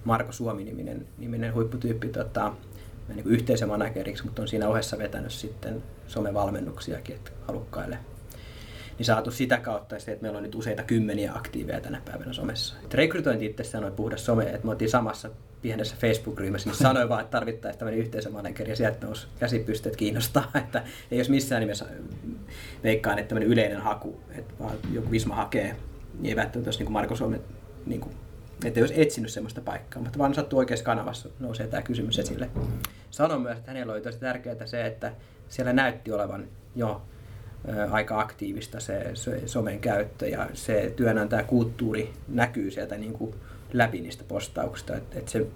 Marko 0.05 0.33
Suomi-niminen 0.33 1.07
niminen 1.19 1.55
huipputyyppi 1.55 2.09
tota, 2.09 2.53
niin 3.09 3.23
kuin 3.23 3.35
yhteisömanageriksi, 3.35 4.25
mutta 4.25 4.43
on 4.43 4.49
siinä 4.49 4.69
ohessa 4.69 4.99
vetänyt 4.99 5.33
sitten 5.33 5.83
somevalmennuksiakin 6.07 7.17
että 7.17 7.31
halukkaille 7.47 7.99
niin 9.01 9.07
saatu 9.07 9.31
sitä 9.31 9.57
kautta 9.57 9.99
se, 9.99 10.13
että 10.13 10.23
meillä 10.23 10.37
on 10.37 10.43
nyt 10.43 10.55
useita 10.55 10.83
kymmeniä 10.83 11.33
aktiiveja 11.35 11.81
tänä 11.81 12.03
päivänä 12.05 12.33
somessa. 12.33 12.75
Et 12.85 12.95
rekrytointi 12.95 13.47
itsessään 13.47 13.85
on 13.85 13.93
puhdas 13.93 14.25
some, 14.25 14.45
että 14.45 14.65
me 14.65 14.71
oltiin 14.71 14.91
samassa 14.91 15.31
pienessä 15.63 15.97
Facebook-ryhmässä, 16.01 16.71
niin 16.71 16.79
sanoin 16.79 17.09
vaan, 17.09 17.21
että 17.21 17.31
tarvittaisiin 17.31 17.79
tämmöinen 17.79 18.01
yhteisömanageri 18.01 18.71
ja 18.71 18.77
sieltä 18.77 19.07
nousi 19.07 19.27
käsipystyt 19.39 19.97
kiinnostaa, 19.97 20.51
että 20.65 20.83
ei 21.11 21.19
jos 21.19 21.29
missään 21.29 21.61
nimessä 21.61 21.85
veikkaan, 22.85 23.19
että 23.19 23.29
tämmöinen 23.29 23.53
yleinen 23.53 23.81
haku, 23.81 24.21
että 24.31 24.55
vaan 24.61 24.77
joku 24.93 25.11
Visma 25.11 25.35
hakee, 25.35 25.77
niin 26.19 26.31
ei 26.31 26.37
välttämättä 26.37 26.71
niin 26.71 26.87
kuin 26.87 26.93
Marko 26.93 27.17
Suomen, 27.17 27.41
niin 27.87 28.01
kuin, 28.01 28.15
että 28.65 28.81
ei 28.81 28.83
olisi 28.83 29.03
etsinyt 29.03 29.31
semmoista 29.31 29.61
paikkaa, 29.61 30.03
mutta 30.03 30.19
vaan 30.19 30.35
sattuu 30.35 30.59
oikeassa 30.59 30.85
kanavassa 30.85 31.29
nousee 31.41 31.67
tämä 31.67 31.83
kysymys 31.83 32.19
esille. 32.19 32.51
Sanon 33.11 33.43
myös, 33.43 33.59
että 33.59 33.71
hänellä 33.71 33.93
oli 33.93 34.01
tosi 34.01 34.19
tärkeää 34.19 34.67
se, 34.67 34.87
että 34.87 35.13
siellä 35.49 35.73
näytti 35.73 36.13
olevan 36.13 36.49
jo 36.77 37.03
aika 37.91 38.21
aktiivista 38.21 38.81
se, 38.81 39.11
se 39.15 39.43
somen 39.47 39.81
käyttö 39.81 40.29
ja 40.29 40.51
se 40.55 40.93
työnantajakulttuuri 40.97 42.13
näkyy 42.29 42.71
sieltä 42.71 42.97
niin 42.97 43.13
kuin 43.13 43.35
läpi 43.73 44.01
niistä 44.01 44.25
postauksista. 44.29 44.97
Et, 44.97 45.17
et 45.17 45.29
se, 45.29 45.47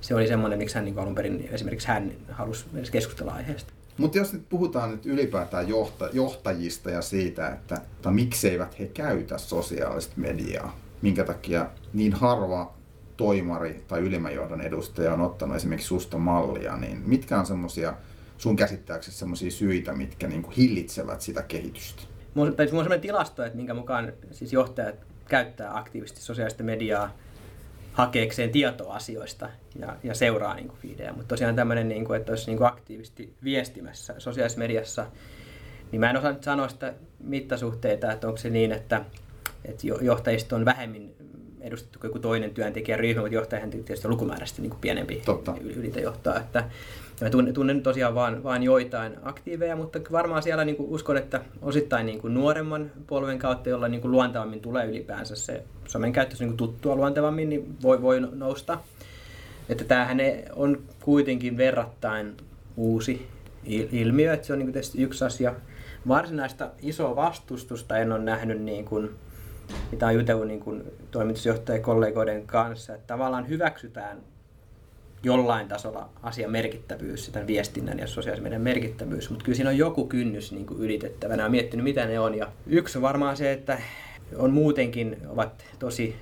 se 0.00 0.14
oli 0.14 0.28
semmoinen, 0.28 0.58
miksi 0.58 0.74
hän 0.74 0.84
niin 0.84 0.98
alun 0.98 1.14
perin 1.14 1.48
esimerkiksi 1.52 1.88
hän 1.88 2.12
halusi 2.30 2.66
keskustella 2.92 3.32
aiheesta. 3.32 3.72
Mutta 3.96 4.18
jos 4.18 4.32
nyt 4.32 4.48
puhutaan 4.48 4.90
nyt 4.90 5.06
ylipäätään 5.06 5.68
johta, 5.68 6.08
johtajista 6.12 6.90
ja 6.90 7.02
siitä, 7.02 7.48
että, 7.48 7.74
että 7.74 8.10
mikseivät 8.10 8.78
he 8.78 8.86
käytä 8.86 9.38
sosiaalista 9.38 10.12
mediaa, 10.16 10.76
minkä 11.02 11.24
takia 11.24 11.70
niin 11.92 12.12
harva 12.12 12.74
toimari 13.16 13.84
tai 13.88 14.00
ylimmän 14.00 14.34
johdon 14.34 14.60
edustaja 14.60 15.14
on 15.14 15.20
ottanut 15.20 15.56
esimerkiksi 15.56 15.88
susta 15.88 16.18
mallia, 16.18 16.76
niin 16.76 17.02
mitkä 17.06 17.38
on 17.38 17.46
semmoisia 17.46 17.94
sun 18.38 18.56
käsittääksesi 18.56 19.18
sellaisia 19.18 19.50
syitä, 19.50 19.92
mitkä 19.92 20.28
niin 20.28 20.42
kuin 20.42 20.54
hillitsevät 20.54 21.20
sitä 21.20 21.42
kehitystä? 21.42 22.02
Mulla 22.34 22.50
on 22.50 22.68
sellainen 22.68 23.00
tilasto, 23.00 23.44
että 23.44 23.56
minkä 23.56 23.74
mukaan 23.74 24.12
siis 24.30 24.52
johtajat 24.52 24.94
käyttää 25.28 25.76
aktiivisesti 25.76 26.20
sosiaalista 26.20 26.62
mediaa 26.62 27.10
hakeekseen 27.92 28.50
tietoa 28.50 28.94
asioista 28.94 29.48
ja, 29.78 29.96
ja 30.02 30.14
seuraa 30.14 30.54
niin 30.54 30.68
kuin 30.68 30.78
feedejä. 30.78 31.12
Mutta 31.12 31.28
tosiaan 31.28 31.56
tämmöinen, 31.56 31.88
niin 31.88 32.04
kuin, 32.04 32.20
että 32.20 32.32
olisi 32.32 32.46
niin 32.46 32.58
kuin 32.58 32.68
aktiivisesti 32.68 33.34
viestimässä 33.44 34.14
sosiaalisessa 34.18 34.58
mediassa, 34.58 35.06
niin 35.92 36.00
mä 36.00 36.10
en 36.10 36.16
osaa 36.16 36.32
nyt 36.32 36.44
sanoa 36.44 36.68
sitä 36.68 36.94
mittasuhteita, 37.18 38.12
että 38.12 38.26
onko 38.26 38.36
se 38.36 38.50
niin, 38.50 38.72
että, 38.72 39.04
että 39.64 39.86
johtajista 40.00 40.56
on 40.56 40.64
vähemmin 40.64 41.14
edustettu 41.62 41.98
kuin 41.98 42.08
joku 42.08 42.18
toinen 42.18 42.50
työntekijäryhmä, 42.50 43.20
mutta 43.20 43.34
johtajahan 43.34 43.70
tietysti 43.70 44.06
on 44.06 44.10
lukumääräisesti 44.10 44.62
niin 44.62 44.70
kuin 44.70 44.80
pienempi 44.80 45.22
Totta. 45.24 45.54
ylitä 45.76 46.00
johtaa. 46.00 46.36
Että, 46.36 46.64
Mä 47.20 47.30
tunnen, 47.30 47.54
tunnen 47.54 47.82
tosiaan 47.82 48.14
vain, 48.14 48.42
vain 48.42 48.62
joitain 48.62 49.16
aktiiveja, 49.22 49.76
mutta 49.76 50.00
varmaan 50.12 50.42
siellä 50.42 50.64
niin 50.64 50.76
kuin 50.76 50.88
uskon, 50.88 51.16
että 51.16 51.40
osittain 51.62 52.06
niin 52.06 52.20
kuin 52.20 52.34
nuoremman 52.34 52.90
polven 53.06 53.38
kautta, 53.38 53.68
jolla 53.68 53.88
niin 53.88 54.00
kuin 54.00 54.10
luontevammin 54.10 54.60
tulee 54.60 54.86
ylipäänsä 54.86 55.36
se 55.36 55.62
somen 55.86 56.12
käyttö 56.12 56.36
niin 56.38 56.48
kuin 56.48 56.56
tuttua 56.56 56.96
luontevammin, 56.96 57.48
niin 57.48 57.76
voi, 57.82 58.02
voi 58.02 58.20
nousta. 58.20 58.78
Että 59.68 59.84
tämähän 59.84 60.18
on 60.56 60.82
kuitenkin 61.00 61.56
verrattain 61.56 62.36
uusi 62.76 63.26
ilmiö, 63.92 64.32
että 64.32 64.46
se 64.46 64.52
on 64.52 64.58
niin 64.58 64.72
kuin 64.72 64.82
yksi 64.98 65.24
asia. 65.24 65.54
Varsinaista 66.08 66.70
isoa 66.82 67.16
vastustusta 67.16 67.98
en 67.98 68.12
ole 68.12 68.20
nähnyt, 68.20 68.62
niin 68.62 68.84
kuin, 68.84 69.10
mitä 69.92 70.06
on 70.06 70.14
jutellut 70.14 70.46
niin 70.46 70.60
kuin 70.60 70.82
toimitusjohtajakollegoiden 71.10 72.46
kanssa, 72.46 72.94
että 72.94 73.06
tavallaan 73.06 73.48
hyväksytään 73.48 74.18
jollain 75.22 75.68
tasolla 75.68 76.08
asian 76.22 76.50
merkittävyys, 76.50 77.24
sitä 77.24 77.46
viestinnän 77.46 77.98
ja 77.98 78.06
sosiaalisen 78.06 78.42
median 78.42 78.62
merkittävyys, 78.62 79.30
mutta 79.30 79.44
kyllä 79.44 79.56
siinä 79.56 79.70
on 79.70 79.78
joku 79.78 80.06
kynnys 80.06 80.52
niin 80.52 80.66
kuin 80.66 80.80
ylitettävänä. 80.80 81.42
Olen 81.42 81.50
miettinyt, 81.50 81.84
mitä 81.84 82.06
ne 82.06 82.20
on. 82.20 82.34
Ja 82.34 82.48
yksi 82.66 82.98
on 82.98 83.02
varmaan 83.02 83.36
se, 83.36 83.52
että 83.52 83.78
on 84.36 84.50
muutenkin, 84.50 85.16
ovat 85.28 85.64
tosi 85.78 86.16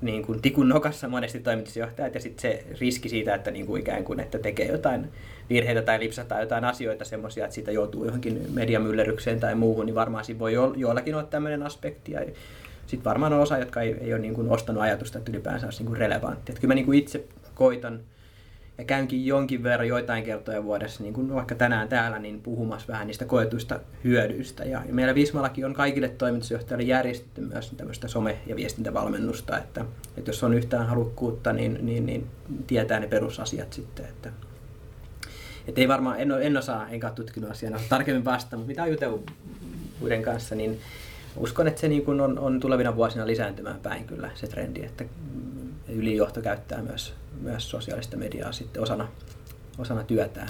niin 0.00 0.26
kuin 0.26 0.42
tikun 0.42 0.68
nokassa 0.68 1.08
monesti 1.08 1.40
toimitusjohtajat 1.40 2.14
ja 2.14 2.20
sitten 2.20 2.42
se 2.42 2.66
riski 2.80 3.08
siitä, 3.08 3.34
että 3.34 3.50
niin 3.50 3.66
kuin 3.66 3.80
ikään 3.80 4.04
kuin 4.04 4.20
että 4.20 4.38
tekee 4.38 4.66
jotain 4.66 5.08
virheitä 5.50 5.82
tai 5.82 6.00
lipsataan 6.00 6.40
jotain 6.40 6.64
asioita 6.64 7.04
semmoisia, 7.04 7.44
että 7.44 7.54
siitä 7.54 7.72
joutuu 7.72 8.04
johonkin 8.04 8.46
mediamyllerrykseen 8.52 9.40
tai 9.40 9.54
muuhun, 9.54 9.86
niin 9.86 9.94
varmaan 9.94 10.24
siinä 10.24 10.38
voi 10.38 10.52
jo, 10.52 10.74
joillakin 10.76 11.14
olla 11.14 11.26
tämmöinen 11.26 11.62
aspekti. 11.62 12.12
Ja 12.12 12.20
sitten 12.86 13.04
varmaan 13.04 13.32
on 13.32 13.40
osa, 13.40 13.58
jotka 13.58 13.80
ei, 13.80 13.96
ei 14.00 14.12
ole 14.12 14.22
niin 14.22 14.34
kuin 14.34 14.48
ostanut 14.48 14.82
ajatusta, 14.82 15.18
että 15.18 15.30
ylipäänsä 15.30 15.66
olisi 15.66 15.78
niin 15.78 15.86
kuin 15.86 15.96
relevantti. 15.96 16.52
Että 16.52 16.60
kyllä 16.60 16.72
mä 16.72 16.74
niin 16.74 16.86
kuin 16.86 16.98
itse 16.98 17.24
koitan 17.54 18.00
ja 18.78 18.84
käynkin 18.84 19.26
jonkin 19.26 19.62
verran 19.62 19.88
joitain 19.88 20.24
kertoja 20.24 20.64
vuodessa, 20.64 21.02
niin 21.02 21.14
kuin 21.14 21.34
vaikka 21.34 21.54
tänään 21.54 21.88
täällä, 21.88 22.18
niin 22.18 22.40
puhumassa 22.40 22.88
vähän 22.88 23.06
niistä 23.06 23.24
koetuista 23.24 23.80
hyödyistä. 24.04 24.64
Ja, 24.64 24.82
meillä 24.90 25.14
Vismallakin 25.14 25.66
on 25.66 25.74
kaikille 25.74 26.08
toimitusjohtajille 26.08 26.84
järjestetty 26.84 27.40
myös 27.40 27.70
tämmöistä 27.76 28.06
some- 28.06 28.36
ja 28.46 28.56
viestintävalmennusta, 28.56 29.58
että, 29.58 29.84
että 30.16 30.30
jos 30.30 30.44
on 30.44 30.54
yhtään 30.54 30.86
halukkuutta, 30.86 31.52
niin, 31.52 31.78
niin, 31.82 32.06
niin 32.06 32.26
tietää 32.66 33.00
ne 33.00 33.06
perusasiat 33.06 33.72
sitten. 33.72 34.04
Että, 34.04 34.30
että 35.68 35.80
ei 35.80 35.88
varmaan, 35.88 36.20
en, 36.20 36.30
en 36.30 36.56
osaa, 36.56 36.88
enkä 36.88 37.10
tutkinut 37.10 37.50
asiaa 37.50 37.80
tarkemmin 37.88 38.24
vasta, 38.24 38.56
mutta 38.56 38.68
mitä 38.68 38.82
on 38.82 38.90
jutellut 38.90 39.30
muiden 40.00 40.22
kanssa, 40.22 40.54
niin 40.54 40.80
uskon, 41.36 41.68
että 41.68 41.80
se 41.80 41.88
niin 41.88 42.04
kuin 42.04 42.20
on, 42.20 42.38
on 42.38 42.60
tulevina 42.60 42.96
vuosina 42.96 43.26
lisääntymään 43.26 43.80
päin 43.80 44.04
kyllä 44.04 44.30
se 44.34 44.46
trendi, 44.46 44.84
että 44.84 45.04
ylijohto 45.88 46.42
käyttää 46.42 46.82
myös, 46.82 47.14
myös 47.40 47.70
sosiaalista 47.70 48.16
mediaa 48.16 48.52
sitten 48.52 48.82
osana, 48.82 49.08
osana 49.78 50.02
työtään. 50.04 50.48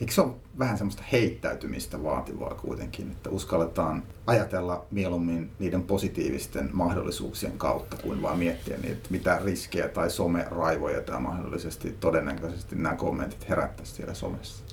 Eikö 0.00 0.12
se 0.12 0.20
ole 0.20 0.34
vähän 0.58 0.78
semmoista 0.78 1.02
heittäytymistä 1.12 2.02
vaativaa 2.02 2.54
kuitenkin, 2.54 3.10
että 3.10 3.30
uskalletaan 3.30 4.02
ajatella 4.26 4.86
mieluummin 4.90 5.50
niiden 5.58 5.82
positiivisten 5.82 6.70
mahdollisuuksien 6.72 7.58
kautta, 7.58 7.96
kuin 8.02 8.22
vaan 8.22 8.38
miettiä 8.38 8.76
niitä, 8.76 9.08
mitä 9.10 9.40
riskejä 9.44 9.88
tai 9.88 10.10
some-raivoja 10.10 11.00
tai 11.00 11.20
mahdollisesti 11.20 11.96
todennäköisesti 12.00 12.76
nämä 12.76 12.94
kommentit 12.96 13.48
herättäisi 13.48 13.94
siellä 13.94 14.14
somessa? 14.14 14.64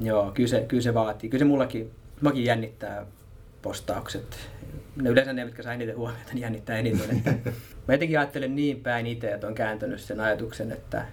Joo, 0.00 0.30
kyllä 0.34 0.48
se, 0.48 0.64
kyllä 0.68 0.82
se 0.82 0.94
vaatii. 0.94 1.30
Kyllä 1.30 1.42
se 1.42 1.44
mullakin, 1.44 1.90
mullakin 2.20 2.44
jännittää 2.44 3.06
postaukset. 3.62 4.38
Ne 4.96 5.10
yleensä 5.10 5.32
ne, 5.32 5.44
mitkä 5.44 5.62
saa 5.62 5.72
eniten 5.72 5.96
huomiota, 5.96 6.32
niin 6.32 6.42
jännittää 6.42 6.78
eniten. 6.78 7.16
Että 7.16 7.30
mä 7.88 7.94
jotenkin 7.94 8.18
ajattelen 8.18 8.56
niin 8.56 8.80
päin 8.80 9.06
itse, 9.06 9.32
että 9.32 9.46
on 9.46 9.54
kääntänyt 9.54 10.00
sen 10.00 10.20
ajatuksen, 10.20 10.72
että, 10.72 11.06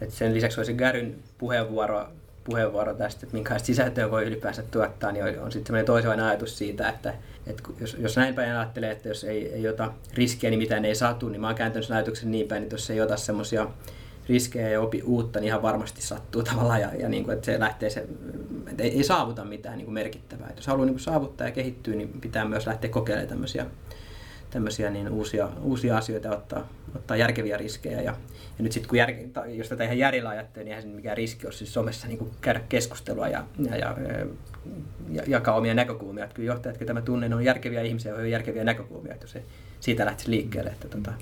että 0.00 0.14
sen 0.14 0.34
lisäksi 0.34 0.60
olisi 0.60 0.74
Gäryn 0.74 1.14
puheenvuoro, 1.38 2.08
puheenvuoro 2.44 2.94
tästä, 2.94 3.20
että 3.22 3.34
minkälaista 3.34 3.66
sisältöä 3.66 4.10
voi 4.10 4.24
ylipäänsä 4.24 4.62
tuottaa, 4.62 5.12
niin 5.12 5.24
on 5.24 5.52
sitten 5.52 5.66
semmoinen 5.66 5.86
toisenlainen 5.86 6.26
ajatus 6.26 6.58
siitä, 6.58 6.88
että, 6.88 7.14
että 7.46 7.62
jos, 7.80 7.96
jos 8.00 8.16
näin 8.16 8.34
päin 8.34 8.56
ajattelee, 8.56 8.90
että 8.90 9.08
jos 9.08 9.24
ei, 9.24 9.52
ei 9.52 9.68
ota 9.68 9.92
riskiä, 10.14 10.50
niin 10.50 10.58
mitään 10.58 10.84
ei 10.84 10.94
satu, 10.94 11.28
niin 11.28 11.40
mä 11.40 11.46
oon 11.46 11.56
kääntänyt 11.56 11.86
sen 11.86 11.96
ajatuksen 11.96 12.30
niin 12.30 12.48
päin, 12.48 12.62
että 12.62 12.74
jos 12.74 12.90
ei 12.90 13.00
ota 13.00 13.16
semmoisia 13.16 13.68
riskejä 14.28 14.68
ja 14.68 14.80
opi 14.80 15.02
uutta, 15.02 15.40
niin 15.40 15.46
ihan 15.46 15.62
varmasti 15.62 16.02
sattuu 16.02 16.42
tavallaan 16.52 16.80
ja, 16.80 16.94
ja 16.94 17.08
niin 17.08 17.24
kuin, 17.24 17.34
että 17.34 17.46
se 17.46 17.60
lähtee 17.60 17.90
se, 17.90 18.06
että 18.70 18.82
ei, 18.82 18.96
ei 18.96 19.04
saavuta 19.04 19.44
mitään 19.44 19.78
niin 19.78 19.84
kuin 19.84 19.94
merkittävää. 19.94 20.48
Että 20.48 20.58
jos 20.58 20.66
haluaa 20.66 20.86
niin 20.86 20.94
kuin 20.94 21.02
saavuttaa 21.02 21.46
ja 21.46 21.52
kehittyä, 21.52 21.94
niin 21.94 22.08
pitää 22.20 22.44
myös 22.44 22.66
lähteä 22.66 22.90
kokeilemaan 22.90 23.28
tämmöisiä, 23.28 23.66
tämmöisiä 24.50 24.90
niin 24.90 25.08
uusia, 25.08 25.48
uusia 25.62 25.96
asioita 25.96 26.28
ja 26.28 26.34
ottaa, 26.34 26.68
ottaa 26.96 27.16
järkeviä 27.16 27.56
riskejä. 27.56 28.00
Ja, 28.00 28.14
ja 28.58 28.62
nyt 28.64 28.72
sitten 28.72 28.88
kun 28.88 28.98
jär, 28.98 29.10
jos 29.46 29.68
tätä 29.68 29.84
ihan 29.84 29.98
järjellä 29.98 30.28
ajattelee, 30.28 30.64
niin 30.64 30.72
eihän 30.72 30.82
se 30.82 30.88
mikään 30.88 31.16
riski 31.16 31.46
ole 31.46 31.52
siis 31.52 31.74
somessa 31.74 32.08
niin 32.08 32.30
käydä 32.40 32.60
keskustelua 32.68 33.28
ja, 33.28 33.44
ja, 33.58 33.76
ja, 33.76 33.96
ja 35.12 35.22
jakaa 35.26 35.54
omia 35.54 35.74
näkökulmia. 35.74 36.24
Että 36.24 36.36
kyllä 36.36 36.46
johtajat, 36.46 36.78
ketä 36.78 36.94
mä 36.94 37.02
tunnen, 37.02 37.34
on 37.34 37.44
järkeviä 37.44 37.82
ihmisiä 37.82 38.12
ja 38.12 38.18
on 38.18 38.30
järkeviä 38.30 38.64
näkökulmia, 38.64 39.14
että 39.14 39.26
se 39.26 39.42
siitä 39.80 40.04
lähtisi 40.04 40.30
liikkeelle. 40.30 40.70
Että, 40.70 40.88
tota, 40.88 41.12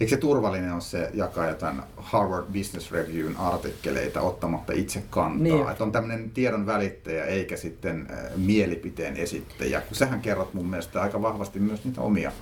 Eikö 0.00 0.10
se 0.10 0.16
turvallinen 0.16 0.72
ole 0.72 0.80
se 0.80 1.10
jakaa 1.14 1.48
jotain 1.48 1.82
Harvard 1.96 2.46
Business 2.52 2.92
Reviewn 2.92 3.36
artikkeleita 3.36 4.20
ottamatta 4.20 4.72
itse 4.72 5.02
kantaa? 5.10 5.42
Niin. 5.42 5.70
Että 5.70 5.84
on 5.84 5.92
tämmöinen 5.92 6.30
tiedon 6.30 6.66
välittäjä 6.66 7.24
eikä 7.24 7.56
sitten 7.56 8.06
äh, 8.10 8.18
mielipiteen 8.36 9.16
esittäjä, 9.16 9.80
kun 9.80 9.96
sähän 9.96 10.20
kerrot 10.20 10.54
mun 10.54 10.66
mielestä 10.66 11.02
aika 11.02 11.22
vahvasti 11.22 11.58
myös 11.58 11.84
niitä 11.84 12.00
omia 12.00 12.32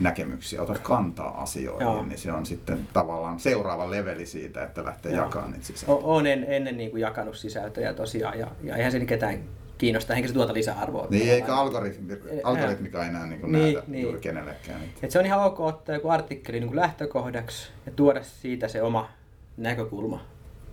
näkemyksiä, 0.00 0.62
otat 0.62 0.78
kantaa 0.78 1.42
asioihin, 1.42 1.86
Joo. 1.86 2.02
niin 2.02 2.18
se 2.18 2.32
on 2.32 2.46
sitten 2.46 2.88
tavallaan 2.92 3.40
seuraava 3.40 3.90
leveli 3.90 4.26
siitä, 4.26 4.64
että 4.64 4.84
lähtee 4.84 5.12
Joo. 5.12 5.24
jakamaan 5.24 5.52
niitä 5.52 5.66
sisältöjä. 5.66 5.98
Olen 6.06 6.26
en, 6.26 6.44
ennen 6.48 6.76
niin 6.76 6.90
kuin 6.90 7.00
jakanut 7.00 7.36
sisältöjä 7.36 7.94
tosiaan, 7.94 8.38
ja, 8.38 8.46
ja 8.62 8.76
eihän 8.76 8.92
se 8.92 9.00
ketään 9.00 9.38
kiinnostaa, 9.78 10.16
eikä 10.16 10.28
se 10.28 10.34
tuota 10.34 10.54
lisäarvoa. 10.54 11.06
Niin, 11.10 11.30
eikä 11.30 11.54
algoritmi, 11.54 12.18
algoritmikaan 12.44 13.08
enää 13.08 13.26
niin 13.26 13.40
niin, 13.42 13.52
näytä 13.52 13.82
niin. 13.86 14.02
juuri 14.02 14.20
kenellekään. 14.20 14.80
Et 15.02 15.10
se 15.10 15.18
on 15.18 15.26
ihan 15.26 15.44
ok 15.44 15.60
ottaa 15.60 15.94
joku 15.94 16.08
artikkeli 16.08 16.60
niin 16.60 16.68
kuin 16.68 16.80
lähtökohdaksi 16.80 17.68
ja 17.86 17.92
tuoda 17.92 18.22
siitä 18.22 18.68
se 18.68 18.82
oma 18.82 19.10
näkökulma. 19.56 20.24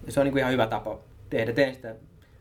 Ja 0.06 0.12
se 0.12 0.20
on 0.20 0.24
niin 0.24 0.32
kuin 0.32 0.39
ihan 0.39 0.51
hyvä 0.51 0.68
tapa 0.68 1.00
tehdä. 1.30 1.53
Teen 1.53 1.75
sitä 1.75 1.96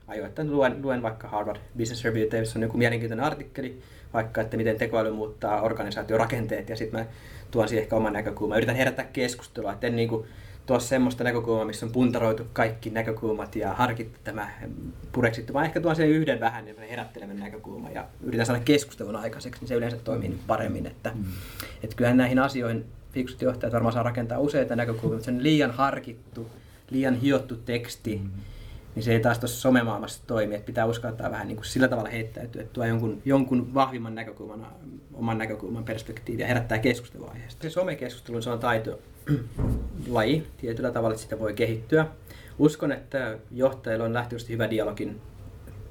ajoittain. 0.08 0.52
Luen, 0.52 0.82
luen 0.82 1.02
vaikka 1.02 1.28
Harvard 1.28 1.60
Business 1.78 2.04
Review, 2.04 2.38
jos 2.38 2.56
on 2.56 2.62
joku 2.62 2.78
mielenkiintoinen 2.78 3.26
artikkeli, 3.26 3.82
vaikka 4.14 4.40
että 4.40 4.56
miten 4.56 4.78
tekoäly 4.78 5.10
muuttaa 5.10 5.62
organisaation 5.62 6.20
rakenteet, 6.20 6.68
ja 6.68 6.76
sitten 6.76 7.00
mä 7.00 7.06
tuon 7.50 7.68
siihen 7.68 7.82
ehkä 7.82 7.96
oman 7.96 8.12
näkökulman. 8.12 8.58
Yritän 8.58 8.76
herättää 8.76 9.04
keskustelua, 9.12 9.72
että 9.72 9.86
en 9.86 9.96
niin 9.96 10.08
kuin 10.08 10.26
tuo 10.66 10.80
semmoista 10.80 11.24
näkökulmaa, 11.24 11.64
missä 11.64 11.86
on 11.86 11.92
puntaroitu 11.92 12.46
kaikki 12.52 12.90
näkökulmat 12.90 13.56
ja 13.56 13.72
harkittu 13.72 14.18
tämä 14.24 14.50
pureksittu, 15.12 15.52
vaan 15.52 15.64
ehkä 15.64 15.80
tuon 15.80 15.96
sen 15.96 16.08
yhden 16.08 16.40
vähän 16.40 16.64
herättelevän 16.90 17.40
näkökulman 17.40 17.94
ja 17.94 18.06
yritän 18.22 18.46
saada 18.46 18.62
keskustelun 18.64 19.16
aikaiseksi, 19.16 19.60
niin 19.60 19.68
se 19.68 19.74
yleensä 19.74 19.96
toimii 19.96 20.38
paremmin. 20.46 20.86
Että, 20.86 21.10
mm. 21.14 21.24
että 21.82 21.96
kyllähän 21.96 22.16
näihin 22.16 22.38
asioihin 22.38 22.84
fiksut 23.12 23.42
johtajat 23.42 23.72
varmaan 23.72 23.92
saa 23.92 24.02
rakentaa 24.02 24.38
useita 24.38 24.76
näkökulmia, 24.76 25.16
mutta 25.16 25.24
se 25.24 25.30
on 25.30 25.42
liian 25.42 25.70
harkittu, 25.70 26.50
liian 26.90 27.14
hiottu 27.14 27.56
teksti, 27.56 28.20
mm. 28.22 28.30
Niin 28.94 29.02
se 29.02 29.12
ei 29.12 29.20
taas 29.20 29.38
tuossa 29.38 29.60
somemaailmassa 29.60 30.22
toimi, 30.26 30.54
että 30.54 30.66
pitää 30.66 30.86
uskaltaa 30.86 31.30
vähän 31.30 31.48
niin 31.48 31.56
kuin 31.56 31.66
sillä 31.66 31.88
tavalla 31.88 32.10
heittäytyä, 32.10 32.62
että 32.62 32.72
tuo 32.72 32.84
jonkun, 32.84 33.22
jonkun 33.24 33.74
vahvimman 33.74 34.14
näkökulman, 34.14 34.66
oman 35.14 35.38
näkökulman 35.38 35.84
perspektiiviä 35.84 36.46
herättää 36.46 36.78
keskustelua 36.78 37.30
aiheesta. 37.30 37.62
Se 37.62 37.70
somekeskustelu 37.70 38.42
se 38.42 38.50
on 38.50 38.58
taito, 38.58 38.98
laji 40.08 40.46
tietyllä 40.56 40.90
tavalla, 40.90 41.14
että 41.14 41.22
sitä 41.22 41.38
voi 41.38 41.54
kehittyä. 41.54 42.06
Uskon, 42.58 42.92
että 42.92 43.38
johtajilla 43.50 44.04
on 44.04 44.14
lähtöisesti 44.14 44.52
hyvä 44.52 44.70
dialogin 44.70 45.20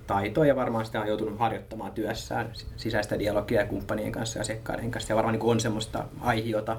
taito 0.08 0.44
ja 0.44 0.56
varmaan 0.56 0.86
sitä 0.86 1.02
on 1.02 1.08
joutunut 1.08 1.40
harjoittamaan 1.40 1.92
työssään 1.92 2.52
sisäistä 2.78 3.20
dialogia 3.20 3.66
kumppanien 3.66 4.12
kanssa 4.12 4.40
ja 4.40 4.42
asiakkaiden 4.42 4.92
kanssa 4.92 5.12
ja 5.12 5.16
varmaan 5.16 5.34
niin 5.34 5.50
on 5.50 5.60
semmoista 5.60 6.06
aihiota. 6.20 6.78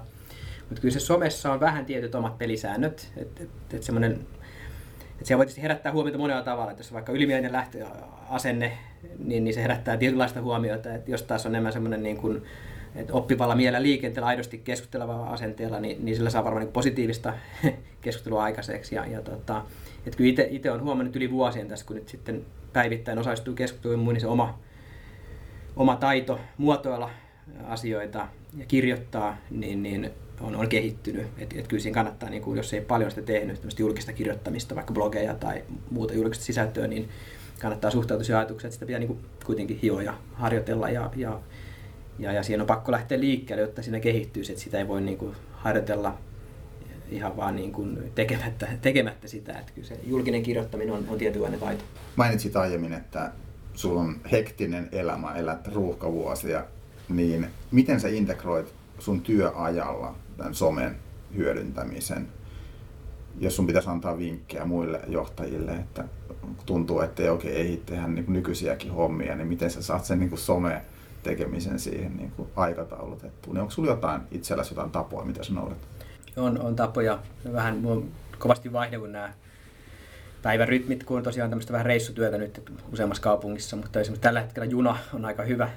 Mutta 0.69 0.81
kyllä 0.81 0.93
se 0.93 1.01
somessa 1.01 1.53
on 1.53 1.61
vähän 1.61 1.87
tietyt 1.87 2.15
omat 2.15 2.39
pelisäännöt, 2.39 3.13
että 3.17 3.43
et, 3.43 3.51
et 3.75 3.83
semmoinen 3.83 4.27
että 5.23 5.29
siellä 5.29 5.39
voi 5.39 5.47
tietysti 5.47 5.63
herättää 5.63 5.93
huomiota 5.93 6.19
monella 6.19 6.43
tavalla, 6.43 6.71
että 6.71 6.81
jos 6.81 6.93
vaikka 6.93 7.13
ylimielinen 7.13 7.53
lähtöasenne, 7.53 8.79
niin, 9.19 9.45
niin 9.45 9.55
se 9.55 9.63
herättää 9.63 9.97
tietynlaista 9.97 10.43
huomiota, 10.43 10.95
että 10.95 11.11
jos 11.11 11.23
taas 11.23 11.47
on 11.47 11.53
enemmän 11.53 11.73
semmoinen 11.73 12.03
niin 12.03 12.17
kuin, 12.17 12.43
että 12.95 13.13
oppivalla 13.13 13.55
mielellä 13.55 13.83
liikenteellä 13.83 14.27
aidosti 14.27 14.59
keskustelevalla 14.59 15.27
asenteella, 15.27 15.81
niin, 15.81 16.05
niin 16.05 16.17
sillä 16.17 16.31
saa 16.31 16.45
varmaan 16.45 16.65
niin 16.65 16.73
positiivista 16.73 17.33
keskustelua 18.01 18.43
aikaiseksi. 18.43 18.95
Ja, 18.95 19.07
ja 19.07 19.23
tota, 19.23 19.65
että 20.07 20.17
kyllä 20.17 20.47
itse 20.51 20.71
olen 20.71 20.85
huomannut 20.85 21.17
yli 21.17 21.31
vuosien 21.31 21.69
tässä, 21.69 21.87
kun 21.87 21.97
nyt 21.97 22.09
sitten 22.09 22.45
päivittäin 22.73 23.19
osallistuu 23.19 23.55
keskusteluun, 23.55 24.15
niin 24.15 24.21
se 24.21 24.27
oma, 24.27 24.59
oma 25.77 25.97
taito 25.97 26.41
muotoilla 26.59 27.11
asioita 27.65 28.29
ja 28.57 28.65
kirjoittaa, 28.67 29.37
niin, 29.51 29.83
niin 29.83 30.11
on, 30.41 30.57
on 30.57 30.69
kehittynyt. 30.69 31.27
Et, 31.39 31.55
et 31.57 31.69
kyllä 31.69 31.83
siinä 31.83 31.95
kannattaa, 31.95 32.31
niin 32.31 32.43
kuin, 32.43 32.57
jos 32.57 32.73
ei 32.73 32.81
paljon 32.81 33.11
sitä 33.11 33.23
tehnyt, 33.23 33.79
julkista 33.79 34.13
kirjoittamista, 34.13 34.75
vaikka 34.75 34.93
blogeja 34.93 35.35
tai 35.35 35.65
muuta 35.91 36.15
julkista 36.15 36.45
sisältöä, 36.45 36.87
niin 36.87 37.09
kannattaa 37.61 37.91
suhtautua 37.91 38.25
siihen 38.25 38.39
ajatukseen, 38.39 38.69
että 38.69 38.75
sitä 38.75 38.87
pitää 38.87 38.99
niin 38.99 39.09
kuin, 39.09 39.21
kuitenkin 39.47 39.79
hioa 39.83 40.03
ja 40.03 40.15
harjoitella 40.35 40.91
ja, 40.91 41.11
ja 41.17 41.41
ja, 42.19 42.33
ja 42.33 42.43
siinä 42.43 42.63
on 42.63 42.67
pakko 42.67 42.93
lähteä 42.93 43.21
liikkeelle, 43.21 43.63
jotta 43.63 43.83
siinä 43.83 44.01
kehittyy, 44.01 44.43
että 44.49 44.63
sitä 44.63 44.79
ei 44.79 44.89
voi 44.89 45.01
niin 45.01 45.19
kuin 45.19 45.35
harjoitella 45.53 46.19
ihan 47.11 47.37
vaan 47.37 47.57
niin 47.57 47.73
kuin 47.73 48.13
tekemättä, 48.15 48.69
tekemättä 48.83 49.29
sitä. 49.29 49.53
Että 49.59 49.73
kyllä 49.73 49.89
se 49.89 49.99
julkinen 50.05 50.43
kirjoittaminen 50.43 50.95
on, 50.95 51.05
on 51.09 51.19
tietynlainen 51.19 51.61
taito. 51.61 51.85
Mainitsit 52.17 52.57
aiemmin, 52.57 52.93
että 52.93 53.33
sulla 53.75 54.01
on 54.01 54.17
hektinen 54.33 54.89
elämä, 54.93 55.35
elät 55.35 55.69
ruuhkavuosia, 55.69 56.65
niin 57.09 57.47
miten 57.71 58.01
sä 58.01 58.09
integroit 58.09 58.75
sun 58.99 59.21
työajalla 59.21 60.15
tämän 60.37 60.55
somen 60.55 60.97
hyödyntämisen? 61.37 62.29
Jos 63.39 63.57
sun 63.57 63.67
pitäisi 63.67 63.89
antaa 63.89 64.19
vinkkejä 64.19 64.65
muille 64.65 65.01
johtajille, 65.09 65.73
että 65.73 66.05
tuntuu, 66.67 67.01
että 67.01 67.23
ei 67.23 67.29
oikein 67.29 67.57
ehdi 67.57 67.77
tehdä 67.77 68.07
niin 68.07 68.25
nykyisiäkin 68.29 68.93
hommia, 68.93 69.37
niin 69.37 69.49
miten 69.49 69.71
sä 69.71 69.83
saat 69.83 70.05
sen 70.05 70.21
niin 70.21 70.39
some 70.39 70.83
tekemisen 71.23 71.79
siihen 71.79 72.17
niin 72.17 72.31
kuin 72.31 72.49
aikataulutettuun. 72.57 73.55
Niin 73.55 73.61
onko 73.61 73.71
sinulla 73.71 73.93
jotain 73.93 74.23
itselläsi 74.31 74.75
jotain 74.75 74.91
tapoja, 74.91 75.25
mitä 75.25 75.43
sinä 75.43 75.61
noudatat? 75.61 75.89
On, 76.37 76.61
on 76.61 76.77
tapoja. 76.77 77.19
Vähän 77.53 77.87
on 77.87 78.09
kovasti 78.39 78.73
vaihdellut 78.73 79.11
nämä 79.11 79.33
päivärytmit, 80.43 81.05
kun 81.05 81.17
on 81.17 81.23
tosiaan 81.23 81.51
tämmöistä 81.51 81.73
vähän 81.73 81.87
reissutyötä 81.87 82.39
nyt 82.39 82.63
useammassa 82.93 83.23
kaupungissa, 83.23 83.77
mutta 83.77 84.01
esimerkiksi 84.01 84.23
tällä 84.23 84.41
hetkellä 84.41 84.67
juna 84.67 84.97
on 85.15 85.25
aika 85.25 85.43
hyvä 85.43 85.69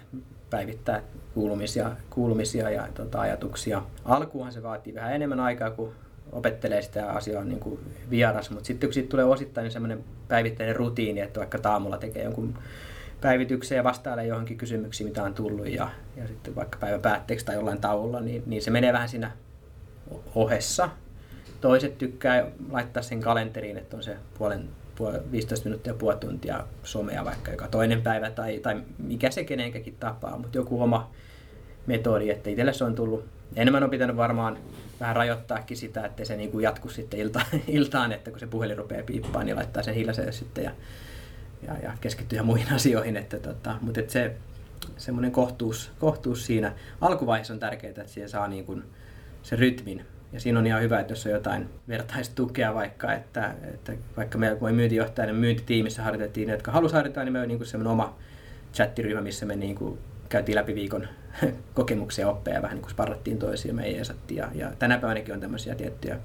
päivittää 0.50 1.02
kuulumisia, 1.34 1.92
kuulumisia 2.10 2.70
ja 2.70 2.88
tota, 2.94 3.22
ajatuksia. 3.22 3.82
Alkuunhan 4.06 4.54
se 4.54 4.64
vaatii 4.64 4.94
vähän 4.94 5.14
enemmän 5.14 5.40
aikaa, 5.40 5.72
kun 5.72 5.94
opettelee 6.32 6.82
sitä 6.82 7.12
asiaa 7.12 7.44
niin 7.44 7.60
kuin 7.60 7.80
vieras, 8.10 8.50
mutta 8.50 8.68
sitten 8.68 8.90
kun 8.90 8.94
siitä 8.94 9.10
tulee 9.10 9.26
osittain 9.26 9.64
niin 9.64 9.72
semmoinen 9.72 10.04
päivittäinen 10.28 10.76
rutiini, 10.76 11.22
että 11.22 11.40
vaikka 11.40 11.58
taamulla 11.58 11.98
tekee 11.98 12.24
jonkun 12.24 12.58
päivitykseen 13.22 13.78
ja 13.78 13.84
vastailee 13.84 14.26
johonkin 14.26 14.58
kysymyksiin, 14.58 15.10
mitä 15.10 15.24
on 15.24 15.34
tullut 15.34 15.68
ja, 15.68 15.90
ja 16.18 16.28
sitten 16.28 16.56
vaikka 16.56 16.78
päivän 16.80 17.02
päätteeksi 17.02 17.46
tai 17.46 17.56
jollain 17.56 17.82
tauolla, 17.82 18.22
niin, 18.22 18.44
niin 18.46 18.62
se 18.62 18.72
menee 18.72 18.94
vähän 18.94 19.10
siinä 19.10 19.32
ohessa. 20.36 20.90
Toiset 21.62 21.98
tykkää 21.98 22.46
laittaa 22.72 23.04
sen 23.04 23.22
kalenteriin, 23.22 23.78
että 23.78 23.98
on 23.98 24.04
se 24.04 24.18
puolen, 24.38 24.70
puolen 24.96 25.32
15 25.32 25.66
minuuttia 25.66 25.94
puoli 25.94 26.16
tuntia 26.16 26.64
somea 26.84 27.26
vaikka 27.26 27.52
joka 27.52 27.68
toinen 27.68 28.02
päivä 28.02 28.32
tai, 28.32 28.60
tai 28.60 28.82
mikä 28.98 29.32
se 29.32 29.44
kenenkäkin 29.44 29.96
tapaa, 30.00 30.38
mutta 30.38 30.58
joku 30.58 30.84
oma 30.84 31.12
metodi, 31.88 32.30
että 32.30 32.50
itselle 32.50 32.74
se 32.74 32.84
on 32.84 32.96
tullut. 32.96 33.26
Enemmän 33.56 33.84
on 33.84 33.90
pitänyt 33.90 34.16
varmaan 34.16 34.58
vähän 35.00 35.16
rajoittaakin 35.16 35.78
sitä, 35.78 36.06
että 36.06 36.26
se 36.26 36.38
niin 36.38 36.52
kuin 36.52 36.64
jatku 36.64 36.90
sitten 36.90 37.20
ilta, 37.20 37.42
iltaan, 37.68 38.12
että 38.12 38.32
kun 38.32 38.40
se 38.40 38.48
puhelin 38.48 38.78
rupeaa 38.78 39.04
piippaan, 39.04 39.46
niin 39.46 39.56
laittaa 39.56 39.84
sen 39.84 39.96
hiljaiseen 39.96 40.34
sitten 40.34 40.64
ja, 40.64 40.72
ja, 41.68 41.74
ja 41.84 41.94
keskittyy 42.02 42.36
ihan 42.36 42.46
muihin 42.46 42.74
asioihin. 42.76 43.18
Että 43.18 43.40
tota, 43.40 43.76
mutta 43.82 44.00
että 44.00 44.14
se 44.14 44.36
semmoinen 44.98 45.32
kohtuus, 45.32 45.92
kohtuus 46.00 46.46
siinä 46.46 46.74
alkuvaiheessa 47.02 47.54
on 47.54 47.60
tärkeää, 47.60 47.90
että 47.90 48.08
siihen 48.08 48.30
saa 48.30 48.48
niin 48.48 48.66
kuin 48.66 48.84
sen 49.44 49.60
rytmin. 49.60 50.06
Ja 50.34 50.40
siinä 50.40 50.60
on 50.60 50.68
ihan 50.68 50.82
hyvä, 50.82 51.00
että 51.00 51.12
jos 51.12 51.26
on 51.26 51.32
jotain 51.32 51.70
vertaistukea 51.88 52.74
vaikka, 52.74 53.14
että, 53.14 53.54
että 53.74 53.94
vaikka 54.18 54.38
meillä 54.38 54.58
kun 54.58 54.74
myyntijohtajana 54.74 55.34
myyntitiimissä 55.34 56.04
harjoitettiin, 56.04 56.50
jotka 56.50 56.72
halusivat 56.72 57.00
harjoittaa, 57.00 57.24
niin 57.24 57.34
me 57.34 57.42
on 57.42 57.48
niin 57.48 57.66
semmoinen 57.66 57.92
oma 57.92 58.18
chattiryhmä, 58.74 59.22
missä 59.22 59.46
me 59.46 59.56
niin 59.56 59.76
kuin 59.76 60.00
käytiin 60.30 60.56
läpi 60.56 60.76
viikon 60.76 61.08
kokemuksia 61.74 62.26
ja 62.26 62.30
oppeja, 62.30 62.62
vähän 62.62 62.76
niin 62.76 62.82
kuin 62.82 62.92
sparrattiin 62.92 63.40
toisiin, 63.40 63.76
me 63.76 63.90
jeesattiin. 63.90 64.38
Ja, 64.38 64.50
ja 64.54 64.72
tänä 64.80 64.98
päivänäkin 64.98 65.34
on 65.34 65.42
tämmöisiä 65.42 65.76
tiettyjä 65.76 66.20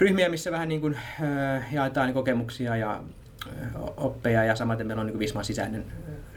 ryhmiä, 0.00 0.28
missä 0.28 0.52
vähän 0.52 0.68
niin 0.68 0.80
kuin, 0.80 0.96
äh, 1.22 1.74
jaetaan 1.74 2.12
kokemuksia 2.12 2.76
ja 2.76 3.02
äh, 3.46 3.82
oppeja 3.96 4.44
ja 4.44 4.56
samaten 4.56 4.86
meillä 4.86 5.00
on 5.00 5.06
niin 5.06 5.12
kuin 5.12 5.20
Visman 5.20 5.44
sisäinen 5.44 5.84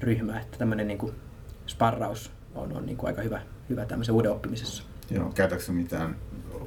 ryhmä, 0.02 0.40
että 0.40 0.58
tämmöinen 0.58 0.88
niin 0.88 0.98
kuin 0.98 1.16
sparraus 1.68 2.32
on, 2.56 2.78
on 2.78 2.86
niin 2.86 2.98
kuin 2.98 3.08
aika 3.08 3.22
hyvä, 3.22 3.42
hyvä 3.70 3.86
tämmöisen 3.86 4.16
uuden 4.16 4.32
oppimisessa. 4.32 4.84
Joo, 5.10 5.32
käytätkö 5.36 5.72
mitään 5.72 6.16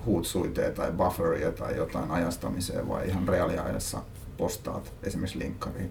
huutsuiteja 0.05 0.71
tai 0.71 0.93
bufferia 0.93 1.52
tai 1.52 1.76
jotain 1.76 2.11
ajastamiseen 2.11 2.88
vai 2.88 3.09
ihan 3.09 3.28
reaaliajassa 3.28 4.02
postaat 4.37 4.93
esimerkiksi 5.02 5.38
linkkariin? 5.38 5.90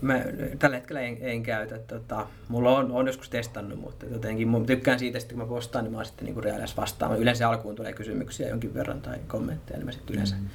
Mä 0.00 0.24
tällä 0.58 0.76
hetkellä 0.76 1.00
en, 1.00 1.18
en 1.20 1.42
käytä. 1.42 1.78
Tota, 1.78 2.26
mulla 2.48 2.78
on, 2.78 2.92
on 2.92 3.06
joskus 3.06 3.28
testannut, 3.28 3.80
mutta 3.80 4.06
jotenkin 4.06 4.48
mä 4.48 4.60
tykkään 4.66 4.98
siitä, 4.98 5.18
että 5.18 5.34
kun 5.34 5.38
mä 5.38 5.48
postaan, 5.48 5.84
niin 5.84 5.92
mä 5.92 5.98
oon 5.98 6.06
sitten 6.06 6.24
niin 6.24 6.44
reaaliassa 6.44 6.82
vastaan. 6.82 7.18
Yleensä 7.18 7.48
alkuun 7.48 7.74
tulee 7.74 7.92
kysymyksiä 7.92 8.48
jonkin 8.48 8.74
verran 8.74 9.00
tai 9.00 9.18
kommentteja, 9.26 9.78
niin 9.78 9.86
mä 9.86 9.92
sitten 9.92 10.14
yleensä 10.14 10.34
mm-hmm. 10.34 10.50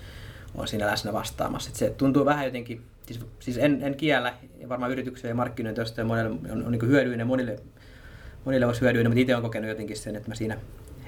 olen 0.55 0.67
siinä 0.67 0.87
läsnä 0.87 1.13
vastaamassa. 1.13 1.69
Et 1.69 1.75
se 1.75 1.89
tuntuu 1.89 2.25
vähän 2.25 2.45
jotenkin, 2.45 2.81
siis, 3.05 3.19
siis 3.39 3.57
en, 3.57 3.83
en 3.83 3.95
kiellä, 3.95 4.33
varmaan 4.69 4.91
yrityksiä 4.91 5.29
ja 5.29 5.35
markkinointia 5.35 5.83
ja 5.97 6.05
monelle 6.05 6.29
on, 6.51 6.65
on 6.65 6.71
niin 6.71 6.87
hyödyllinen, 6.87 7.27
monille, 7.27 7.59
monille 8.45 8.65
olisi 8.65 8.81
hyödyllinen, 8.81 9.11
mutta 9.11 9.21
itse 9.21 9.33
olen 9.33 9.43
kokenut 9.43 9.69
jotenkin 9.69 9.97
sen, 9.97 10.15
että 10.15 10.29
mä 10.29 10.35
siinä 10.35 10.57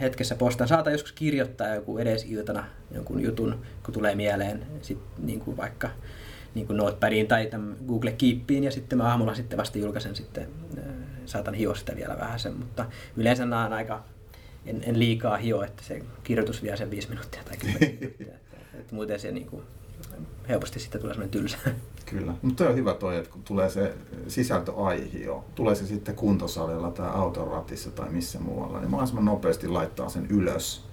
hetkessä 0.01 0.35
postan. 0.35 0.67
Saatan 0.67 0.93
joskus 0.93 1.11
kirjoittaa 1.11 1.75
joku 1.75 1.97
edes 1.97 2.25
iltana 2.29 2.65
jonkun 2.91 3.21
jutun, 3.21 3.61
kun 3.83 3.93
tulee 3.93 4.15
mieleen, 4.15 4.65
sit, 4.81 4.99
niin 5.17 5.39
kuin 5.39 5.57
vaikka 5.57 5.89
niin 6.55 6.67
kuin 6.67 6.77
Notepadiin 6.77 7.27
tai 7.27 7.49
Google 7.87 8.11
Keepiin 8.11 8.63
ja 8.63 8.71
sitten 8.71 8.97
mä 8.97 9.03
aamulla 9.03 9.35
sitten 9.35 9.57
vasta 9.57 9.77
julkaisen 9.77 10.15
sitten, 10.15 10.47
äh, 10.77 10.83
saatan 11.25 11.53
hioa 11.53 11.75
sitä 11.75 11.95
vielä 11.95 12.17
vähän 12.19 12.39
sen, 12.39 12.57
mutta 12.57 12.85
yleensä 13.17 13.45
nämä 13.45 13.65
on 13.65 13.73
aika, 13.73 14.03
en, 14.65 14.83
en 14.85 14.99
liikaa 14.99 15.37
hio, 15.37 15.63
että 15.63 15.83
se 15.83 16.01
kirjoitus 16.23 16.63
vie 16.63 16.77
sen 16.77 16.91
viisi 16.91 17.09
minuuttia 17.09 17.41
tai 17.45 17.57
kymmenen 17.57 17.97
minuuttia, 17.99 18.33
että, 18.35 18.57
että 18.79 18.95
muuten 18.95 19.19
se 19.19 19.31
niin 19.31 19.47
kuin, 19.47 19.63
helposti 20.49 20.79
sitten 20.79 21.01
tulee 21.01 21.13
sellainen 21.13 21.39
tylsä. 21.39 21.57
Kyllä, 22.05 22.33
mutta 22.41 22.69
on 22.69 22.75
hyvä 22.75 22.93
toi, 22.93 23.17
että 23.17 23.29
kun 23.29 23.43
tulee 23.43 23.69
se 23.69 23.93
sisältöaihio, 24.27 25.45
tulee 25.55 25.75
se 25.75 25.85
sitten 25.85 26.15
kuntosalilla 26.15 26.91
tai 26.91 27.09
autoratissa 27.09 27.91
tai 27.91 28.09
missä 28.09 28.39
muualla, 28.39 28.79
niin 28.79 28.91
mahdollisimman 28.91 29.25
nopeasti 29.25 29.67
laittaa 29.67 30.09
sen 30.09 30.27
ylös 30.29 30.85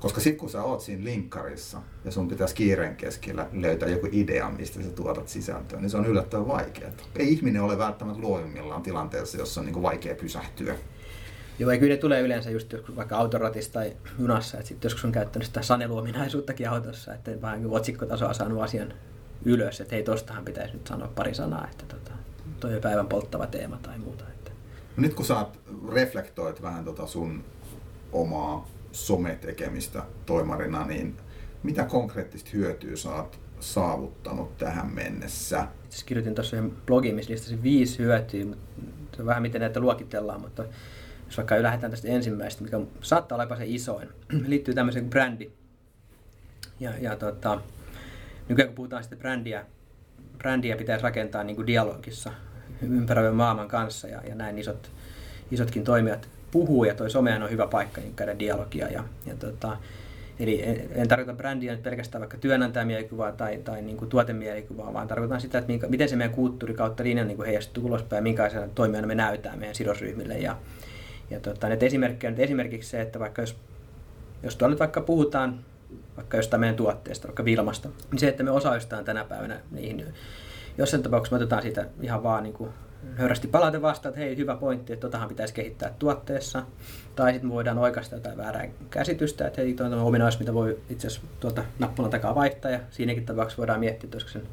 koska 0.00 0.20
sitten 0.20 0.40
kun 0.40 0.50
sä 0.50 0.62
oot 0.62 0.80
siinä 0.80 1.04
linkkarissa 1.04 1.82
ja 2.04 2.10
sun 2.10 2.28
pitäisi 2.28 2.54
kiireen 2.54 2.96
keskellä 2.96 3.46
löytää 3.52 3.88
joku 3.88 4.08
idea, 4.12 4.50
mistä 4.50 4.82
sä 4.82 4.90
tuotat 4.90 5.28
sisältöä, 5.28 5.80
niin 5.80 5.90
se 5.90 5.96
on 5.96 6.06
yllättävän 6.06 6.48
vaikeaa. 6.48 6.90
Ei 7.16 7.32
ihminen 7.32 7.62
ole 7.62 7.78
välttämättä 7.78 8.20
luovimmillaan 8.22 8.82
tilanteessa, 8.82 9.38
jossa 9.38 9.60
on 9.60 9.66
niin 9.66 9.82
vaikea 9.82 10.14
pysähtyä. 10.14 10.74
Joo, 11.58 11.70
ja 11.70 11.78
kyllä 11.78 11.94
ne 11.94 11.96
tulee 11.96 12.20
yleensä 12.20 12.50
just 12.50 12.74
vaikka 12.96 13.16
autoratissa 13.16 13.72
tai 13.72 13.92
junassa, 14.18 14.56
että 14.58 14.68
sitten 14.68 14.88
joskus 14.88 15.04
on 15.04 15.12
käyttänyt 15.12 15.46
sitä 15.46 15.62
saneluominaisuuttakin 15.62 16.70
autossa, 16.70 17.14
että 17.14 17.40
vähän 17.42 17.62
niin 17.62 17.72
otsikkotasoa 17.72 18.34
saanut 18.34 18.62
asian 18.62 18.94
ylös, 19.44 19.80
että 19.80 19.94
hei, 19.94 20.04
tostahan 20.04 20.44
pitäisi 20.44 20.72
nyt 20.72 20.86
sanoa 20.86 21.08
pari 21.08 21.34
sanaa, 21.34 21.68
että 21.70 21.86
tota, 21.86 22.12
toi 22.60 22.74
on 22.74 22.80
päivän 22.80 23.06
polttava 23.06 23.46
teema 23.46 23.78
tai 23.82 23.98
muuta. 23.98 24.24
Että. 24.28 24.50
No 24.96 25.00
nyt 25.00 25.14
kun 25.14 25.24
sä 25.24 25.46
reflektoit 25.92 26.62
vähän 26.62 26.84
tota 26.84 27.06
sun 27.06 27.44
omaa 28.12 28.68
sometekemistä 28.92 30.02
toimarina, 30.26 30.86
niin 30.86 31.16
mitä 31.62 31.84
konkreettista 31.84 32.50
hyötyä 32.52 32.96
sä 32.96 33.10
oot 33.14 33.38
saavuttanut 33.60 34.56
tähän 34.58 34.92
mennessä? 34.92 35.66
Itse 35.84 36.06
kirjoitin 36.06 36.34
tuossa 36.34 36.56
yhden 36.56 36.70
blogin, 36.86 37.14
missä 37.14 37.32
listasin 37.32 37.62
viisi 37.62 37.98
hyötyä, 37.98 38.44
mutta 39.00 39.26
vähän 39.26 39.42
miten 39.42 39.60
näitä 39.60 39.80
luokitellaan, 39.80 40.40
mutta 40.40 40.64
jos 41.26 41.36
vaikka 41.36 41.62
lähdetään 41.62 41.90
tästä 41.90 42.08
ensimmäistä, 42.08 42.62
mikä 42.62 42.80
saattaa 43.02 43.38
olla 43.38 43.56
se 43.56 43.66
isoin, 43.66 44.08
liittyy 44.46 44.74
tämmöiseen 44.74 45.04
kuin 45.04 45.10
brändi. 45.10 45.50
Ja, 46.80 46.92
ja 47.00 47.16
tota, 47.16 47.60
nykyään 48.50 48.68
kun 48.68 48.74
puhutaan 48.74 49.02
sitten 49.02 49.18
brändiä, 49.18 49.64
brändiä 50.38 50.76
pitäisi 50.76 51.02
rakentaa 51.02 51.44
niin 51.44 51.56
kuin 51.56 51.66
dialogissa 51.66 52.32
ympäröivän 52.82 53.34
maailman 53.34 53.68
kanssa 53.68 54.08
ja, 54.08 54.20
ja 54.28 54.34
näin 54.34 54.58
isot, 54.58 54.90
isotkin 55.50 55.84
toimijat 55.84 56.28
puhuu 56.50 56.84
ja 56.84 56.94
toi 56.94 57.10
somehan 57.10 57.42
on 57.42 57.50
hyvä 57.50 57.66
paikka 57.66 58.00
niin 58.00 58.14
käydä 58.14 58.38
dialogia. 58.38 58.88
Ja, 58.88 59.04
ja 59.26 59.34
tota, 59.34 59.76
eli 60.40 60.62
en, 60.62 60.88
en 60.94 61.08
tarkoita 61.08 61.34
brändiä 61.34 61.72
nyt 61.72 61.82
pelkästään 61.82 62.20
vaikka 62.20 62.36
työnantajamielikuvaa 62.36 63.32
tai, 63.32 63.58
tai 63.64 63.82
niin 63.82 63.96
kuin 63.96 64.08
tuotemielikuvaa, 64.08 64.92
vaan 64.92 65.08
tarkoitan 65.08 65.40
sitä, 65.40 65.58
että 65.58 65.68
minkä, 65.68 65.86
miten 65.86 66.08
se 66.08 66.16
meidän 66.16 66.34
kulttuuri 66.34 66.74
kautta 66.74 67.04
linjan 67.04 67.28
niin 67.28 67.44
heijastuu 67.44 67.86
ulospäin 67.86 68.22
minkälaisena 68.22 68.68
toimijana 68.74 69.06
me 69.06 69.14
näytään 69.14 69.58
meidän 69.58 69.74
sidosryhmille. 69.74 70.38
Ja, 70.38 70.56
ja 71.30 71.40
tota, 71.40 71.68
nyt 71.68 71.82
esimerkiksi 72.38 72.90
se, 72.90 73.00
että 73.00 73.18
vaikka 73.18 73.42
jos, 73.42 73.56
jos 74.42 74.56
tuolla 74.56 74.72
nyt 74.72 74.80
vaikka 74.80 75.00
puhutaan 75.00 75.60
vaikka 76.20 76.36
jostain 76.36 76.60
meidän 76.60 76.76
tuotteesta, 76.76 77.28
vaikka 77.28 77.44
Vilmasta, 77.44 77.88
niin 78.10 78.18
se, 78.18 78.28
että 78.28 78.42
me 78.42 78.50
osallistutaan 78.50 79.04
tänä 79.04 79.24
päivänä 79.24 79.60
niihin, 79.70 80.14
jossain 80.78 81.02
tapauksessa 81.02 81.36
me 81.36 81.42
otetaan 81.42 81.62
siitä 81.62 81.86
ihan 82.00 82.22
vaan 82.22 82.42
niin 82.42 82.52
kuin 82.52 82.70
höyrästi 83.16 83.48
palaute 83.48 83.82
vastaan, 83.82 84.10
että 84.10 84.20
hei, 84.20 84.36
hyvä 84.36 84.56
pointti, 84.56 84.92
että 84.92 85.06
totahan 85.06 85.28
pitäisi 85.28 85.54
kehittää 85.54 85.94
tuotteessa. 85.98 86.62
Tai 87.16 87.32
sitten 87.32 87.50
voidaan 87.50 87.78
oikaista 87.78 88.14
jotain 88.14 88.36
väärää 88.36 88.68
käsitystä, 88.90 89.46
että 89.46 89.60
hei, 89.60 89.74
tuo 89.74 89.86
on 89.86 89.94
ominaisuus, 89.94 90.40
mitä 90.40 90.54
voi 90.54 90.78
itse 90.90 91.06
asiassa 91.06 91.26
tuota 91.40 91.64
nappulan 91.78 92.10
takaa 92.10 92.34
vaihtaa. 92.34 92.70
Ja 92.70 92.80
siinäkin 92.90 93.26
tapauksessa 93.26 93.58
voidaan 93.58 93.80
miettiä, 93.80 94.06
että 94.06 94.16
olisiko 94.16 94.32
sen 94.32 94.48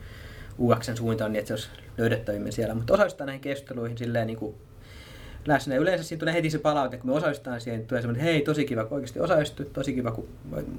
UXn 0.59 0.97
suuntaan 0.97 1.31
niin, 1.31 1.39
että 1.39 1.47
se 1.47 1.53
olisi 1.53 1.69
löydettävimme 1.97 2.51
siellä. 2.51 2.75
Mutta 2.75 2.93
osallistaa 2.93 3.25
näihin 3.25 3.41
keskusteluihin 3.41 3.97
silleen 3.97 4.27
niin 4.27 4.37
kuin 4.37 4.55
läsnä. 5.47 5.75
Ja 5.75 5.81
yleensä 5.81 6.03
siinä 6.03 6.19
tulee 6.19 6.33
heti 6.33 6.49
se 6.49 6.59
palaute, 6.59 6.97
kun 6.97 7.09
me 7.09 7.15
osallistutaan 7.15 7.61
siihen, 7.61 7.85
tulee 7.85 8.01
semmoinen, 8.01 8.21
että 8.21 8.31
hei, 8.31 8.41
tosi 8.41 8.65
kiva, 8.65 8.85
kun 8.85 8.95
oikeasti 8.95 9.19
osallistu, 9.19 9.65
tosi 9.65 9.93
kiva, 9.93 10.11
kun 10.11 10.27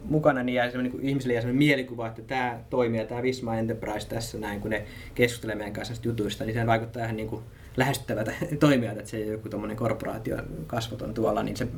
mukana, 0.05 0.43
niin 0.43 0.55
jää 0.55 0.71
semmoinen, 0.71 0.93
niin 0.93 1.09
ihmisille 1.09 1.35
jää 1.35 1.41
semmoinen 1.43 1.59
mielikuva, 1.59 2.07
että 2.07 2.23
tämä 2.23 2.61
toimii, 2.71 3.07
tämä 3.07 3.23
Visma 3.23 3.57
Enterprise 3.57 4.09
tässä 4.09 4.39
näin, 4.39 4.61
kun 4.61 4.71
ne 4.71 4.85
keskustelee 5.15 5.57
meidän 5.57 5.73
kanssa 5.73 5.95
jutuista, 6.05 6.45
niin 6.45 6.55
se 6.55 6.67
vaikuttaa 6.67 7.05
ihan 7.05 7.17
niin 7.17 7.29
kuin 7.29 7.43
lähestyttävältä 7.77 8.33
toimijalta, 8.61 9.01
että 9.01 9.11
se 9.11 9.17
ei 9.17 9.25
ole 9.25 9.33
joku 9.33 9.49
tuommoinen 9.49 9.77
korporaatio 9.77 10.37
kasvoton 10.67 11.15
tuolla, 11.15 11.43
niin 11.43 11.57
se 11.57 11.69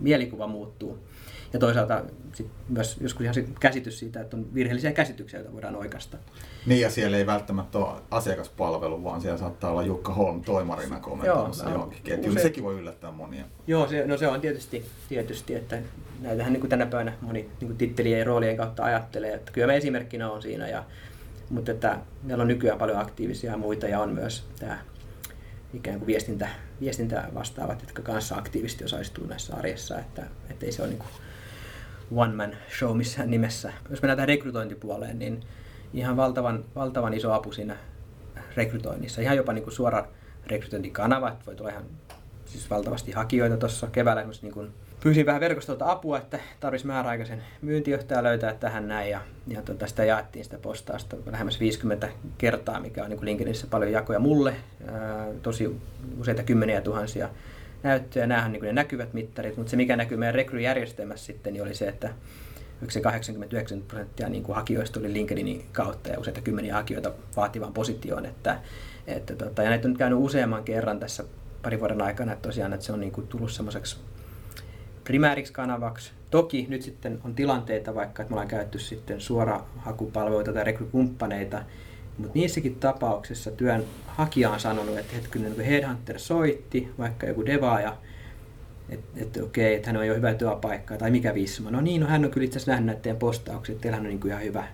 mielikuva 0.00 0.46
muuttuu. 0.46 0.98
Ja 1.52 1.58
toisaalta 1.58 2.04
sit 2.34 2.46
myös 2.68 2.96
joskus 3.00 3.22
ihan 3.22 3.34
se 3.34 3.44
käsitys 3.60 3.98
siitä, 3.98 4.20
että 4.20 4.36
on 4.36 4.54
virheellisiä 4.54 4.92
käsityksiä, 4.92 5.40
joita 5.40 5.52
voidaan 5.52 5.76
oikasta. 5.76 6.16
Niin 6.66 6.80
ja 6.80 6.90
siellä 6.90 7.16
ei 7.16 7.26
välttämättä 7.26 7.78
ole 7.78 8.00
asiakaspalvelu, 8.10 9.04
vaan 9.04 9.20
siellä 9.20 9.38
saattaa 9.38 9.70
olla 9.70 9.82
Jukka 9.82 10.14
Holm 10.14 10.42
toimarina 10.42 11.00
kommentoimassa 11.00 11.64
no, 11.64 11.70
johonkin 11.70 12.02
ketjuun. 12.04 12.36
Se, 12.36 12.42
Sekin 12.42 12.64
voi 12.64 12.74
yllättää 12.74 13.10
monia. 13.10 13.44
Joo, 13.66 13.88
se, 13.88 14.06
no 14.06 14.16
se 14.16 14.28
on 14.28 14.40
tietysti, 14.40 14.84
tietysti 15.08 15.54
että 15.54 15.78
näitähän 16.20 16.52
niin 16.52 16.60
kuin 16.60 16.70
tänä 16.70 16.86
päivänä 16.86 17.12
moni 17.20 17.40
niin 17.60 17.68
kuin 17.68 17.76
tittelien 17.76 18.18
ja 18.18 18.24
roolien 18.24 18.56
kautta 18.56 18.84
ajattelee, 18.84 19.34
että 19.34 19.52
kyllä 19.52 19.66
me 19.66 19.76
esimerkkinä 19.76 20.30
on 20.30 20.42
siinä. 20.42 20.68
Ja, 20.68 20.84
mutta 21.50 21.72
että 21.72 21.98
meillä 22.22 22.42
on 22.42 22.48
nykyään 22.48 22.78
paljon 22.78 22.98
aktiivisia 22.98 23.56
muita 23.56 23.88
ja 23.88 24.00
on 24.00 24.10
myös 24.10 24.44
tämä 24.58 24.78
ikään 25.74 25.98
kuin 25.98 26.06
viestintä, 26.06 26.48
viestintä 26.80 27.24
vastaavat, 27.34 27.80
jotka 27.82 28.02
kanssa 28.02 28.36
aktiivisesti 28.36 28.84
osallistuu 28.84 29.26
näissä 29.26 29.56
arjessa, 29.56 29.98
että, 29.98 30.26
että 30.50 30.66
ei 30.66 30.72
se 30.72 30.82
ole 30.82 30.88
niin 30.88 30.98
kuin 30.98 31.10
one 32.14 32.34
man 32.34 32.56
show 32.78 32.96
missään 32.96 33.30
nimessä. 33.30 33.72
Jos 33.90 34.02
mennään 34.02 34.16
tähän 34.16 34.28
rekrytointipuoleen, 34.28 35.18
niin 35.18 35.40
ihan 35.94 36.16
valtavan, 36.16 36.64
valtavan 36.74 37.14
iso 37.14 37.32
apu 37.32 37.52
siinä 37.52 37.76
rekrytoinnissa. 38.56 39.20
Ihan 39.20 39.36
jopa 39.36 39.52
niin 39.52 39.64
kuin 39.64 39.74
suora 39.74 40.06
rekrytointikanava, 40.46 41.28
että 41.28 41.46
voi 41.46 41.54
tulla 41.54 41.70
ihan 41.70 41.84
siis 42.46 42.70
valtavasti 42.70 43.12
hakijoita 43.12 43.56
tuossa 43.56 43.86
keväällä, 43.86 44.24
niin 44.42 44.52
kuin 44.52 44.70
pyysin 45.00 45.26
vähän 45.26 45.40
verkostolta 45.40 45.90
apua, 45.90 46.18
että 46.18 46.38
tarvitsisi 46.60 46.86
määräaikaisen 46.86 47.42
myyntijohtaja 47.62 48.22
löytää 48.22 48.54
tähän 48.54 48.88
näin 48.88 49.10
ja, 49.10 49.20
ja 49.48 49.62
tota, 49.62 49.86
sitä 49.86 50.04
jaettiin 50.04 50.44
sitä 50.44 50.58
postausta 50.58 51.16
lähemmäs 51.26 51.60
50 51.60 52.08
kertaa, 52.38 52.80
mikä 52.80 53.04
on 53.04 53.10
niin 53.10 53.24
LinkedInissä 53.24 53.66
paljon 53.70 53.92
jakoja 53.92 54.18
mulle, 54.18 54.54
ää, 54.86 55.26
tosi 55.42 55.80
useita 56.20 56.42
kymmeniä 56.42 56.80
tuhansia 56.80 57.28
näyttöjä. 57.82 58.26
Nämähän 58.26 58.52
niin 58.52 58.62
ne 58.62 58.72
näkyvät 58.72 59.12
mittarit, 59.12 59.56
mutta 59.56 59.70
se 59.70 59.76
mikä 59.76 59.96
näkyy 59.96 60.18
meidän 60.18 60.34
rekryjärjestelmässä 60.34 61.26
sitten 61.26 61.52
niin 61.52 61.62
oli 61.62 61.74
se, 61.74 61.88
että 61.88 62.10
se 62.88 63.00
89 63.00 63.82
prosenttia 63.82 64.28
niin 64.28 64.42
kuin 64.42 64.56
hakijoista 64.56 65.00
tuli 65.00 65.12
LinkedInin 65.12 65.66
kautta 65.72 66.08
ja 66.08 66.20
useita 66.20 66.40
kymmeniä 66.40 66.74
hakijoita 66.74 67.12
vaativaan 67.36 67.72
positioon. 67.72 68.26
Että, 68.26 68.60
että 69.06 69.36
tota, 69.36 69.62
ja 69.62 69.70
näitä 69.70 69.88
on 69.88 69.90
nyt 69.90 69.98
käynyt 69.98 70.18
useamman 70.18 70.64
kerran 70.64 71.00
tässä 71.00 71.24
parin 71.62 71.80
vuoden 71.80 72.02
aikana, 72.02 72.32
että 72.32 72.48
tosiaan 72.48 72.72
että 72.72 72.86
se 72.86 72.92
on 72.92 73.00
niin 73.00 73.12
kuin 73.12 73.26
tullut 73.26 73.52
semmoiseksi 73.52 73.96
primääriksi 75.04 75.52
kanavaksi. 75.52 76.12
Toki 76.30 76.66
nyt 76.68 76.82
sitten 76.82 77.20
on 77.24 77.34
tilanteita 77.34 77.94
vaikka, 77.94 78.22
että 78.22 78.30
me 78.30 78.34
ollaan 78.34 78.48
käytetty 78.48 78.78
sitten 78.78 79.20
suorahakupalveluita 79.20 80.52
tai 80.52 80.64
rekrykumppaneita, 80.64 81.62
mutta 82.18 82.38
niissäkin 82.38 82.74
tapauksissa 82.74 83.50
työn 83.50 83.84
hakija 84.06 84.50
on 84.50 84.60
sanonut, 84.60 84.98
että 84.98 85.14
hetkinen, 85.16 85.54
kun 85.54 85.64
Headhunter 85.64 86.18
soitti, 86.18 86.88
vaikka 86.98 87.26
joku 87.26 87.46
devaaja, 87.46 87.96
että 88.88 89.20
et, 89.22 89.36
okei, 89.36 89.74
että 89.74 89.88
hän 89.88 89.96
on 89.96 90.06
jo 90.06 90.14
hyvä 90.14 90.34
työpaikka 90.34 90.96
tai 90.96 91.10
mikä 91.10 91.34
visma. 91.34 91.70
No 91.70 91.80
niin, 91.80 92.00
no 92.00 92.06
hän 92.06 92.24
on 92.24 92.30
kyllä 92.30 92.44
itse 92.44 92.56
asiassa 92.56 92.72
nähnyt 92.72 92.86
näiden 92.86 93.16
postauksia, 93.16 93.72
että 93.72 93.82
teillähän 93.82 94.06
on 94.06 94.10
niin 94.10 94.20
kuin 94.20 94.30
ihan 94.30 94.44
hyvä, 94.44 94.64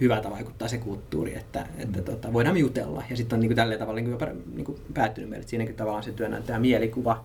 hyvältä 0.00 0.30
vaikuttaa 0.30 0.68
se 0.68 0.78
kulttuuri, 0.78 1.34
että, 1.34 1.66
että 1.78 1.98
mm. 1.98 2.04
tota, 2.04 2.32
voidaan 2.32 2.56
jutella. 2.56 3.02
Ja 3.10 3.16
sitten 3.16 3.36
on 3.36 3.40
niin 3.40 3.48
kuin 3.48 3.56
tällä 3.56 3.78
tavalla 3.78 4.00
niin 4.00 4.18
kuin, 4.18 4.44
niin 4.54 4.64
kuin 4.64 4.78
päättynyt 4.94 5.30
meille, 5.30 5.40
että 5.40 5.50
siinäkin 5.50 5.74
tavallaan 5.74 6.04
se 6.04 6.12
työnantaja 6.12 6.58
mielikuva, 6.58 7.24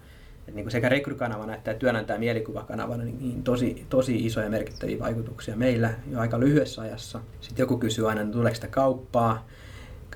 että 0.51 0.55
niin 0.57 0.65
kuin 0.65 0.71
sekä 0.71 0.89
rekrykanavana 0.89 1.55
että 1.55 1.73
työnantaja 1.73 2.19
mielikuvakanavana 2.19 3.03
niin, 3.03 3.19
niin 3.19 3.43
tosi, 3.43 3.85
tosi 3.89 4.25
isoja 4.25 4.49
merkittäviä 4.49 4.99
vaikutuksia 4.99 5.55
meillä 5.55 5.93
jo 6.11 6.19
aika 6.19 6.39
lyhyessä 6.39 6.81
ajassa. 6.81 7.19
Sitten 7.41 7.63
joku 7.63 7.77
kysyy 7.77 8.09
aina, 8.09 8.21
että 8.21 8.33
tuleeko 8.33 8.55
sitä 8.55 8.67
kauppaa, 8.67 9.47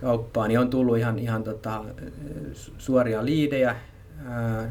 kauppaa, 0.02 0.48
niin 0.48 0.60
on 0.60 0.70
tullut 0.70 0.98
ihan, 0.98 1.20
ihan 1.20 1.44
tota, 1.44 1.84
suoria 2.78 3.26
liidejä, 3.26 3.76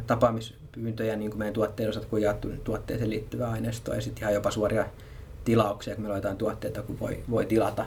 tapaamispyyntöjä 0.06 1.16
niin 1.16 1.30
kuin 1.30 1.38
meidän 1.38 1.54
tuotteiden 1.54 1.90
osalta, 1.90 2.08
kun 2.08 2.22
jaettu 2.22 2.48
tuotteeseen 2.64 3.10
liittyvää 3.10 3.50
aineistoa 3.50 3.94
ja 3.94 4.00
sitten 4.00 4.22
ihan 4.22 4.34
jopa 4.34 4.50
suoria 4.50 4.86
tilauksia, 5.44 5.94
kun 5.94 6.02
meillä 6.02 6.14
on 6.14 6.18
jotain 6.18 6.36
tuotteita, 6.36 6.82
kun 6.82 7.00
voi, 7.00 7.22
voi 7.30 7.46
tilata, 7.46 7.86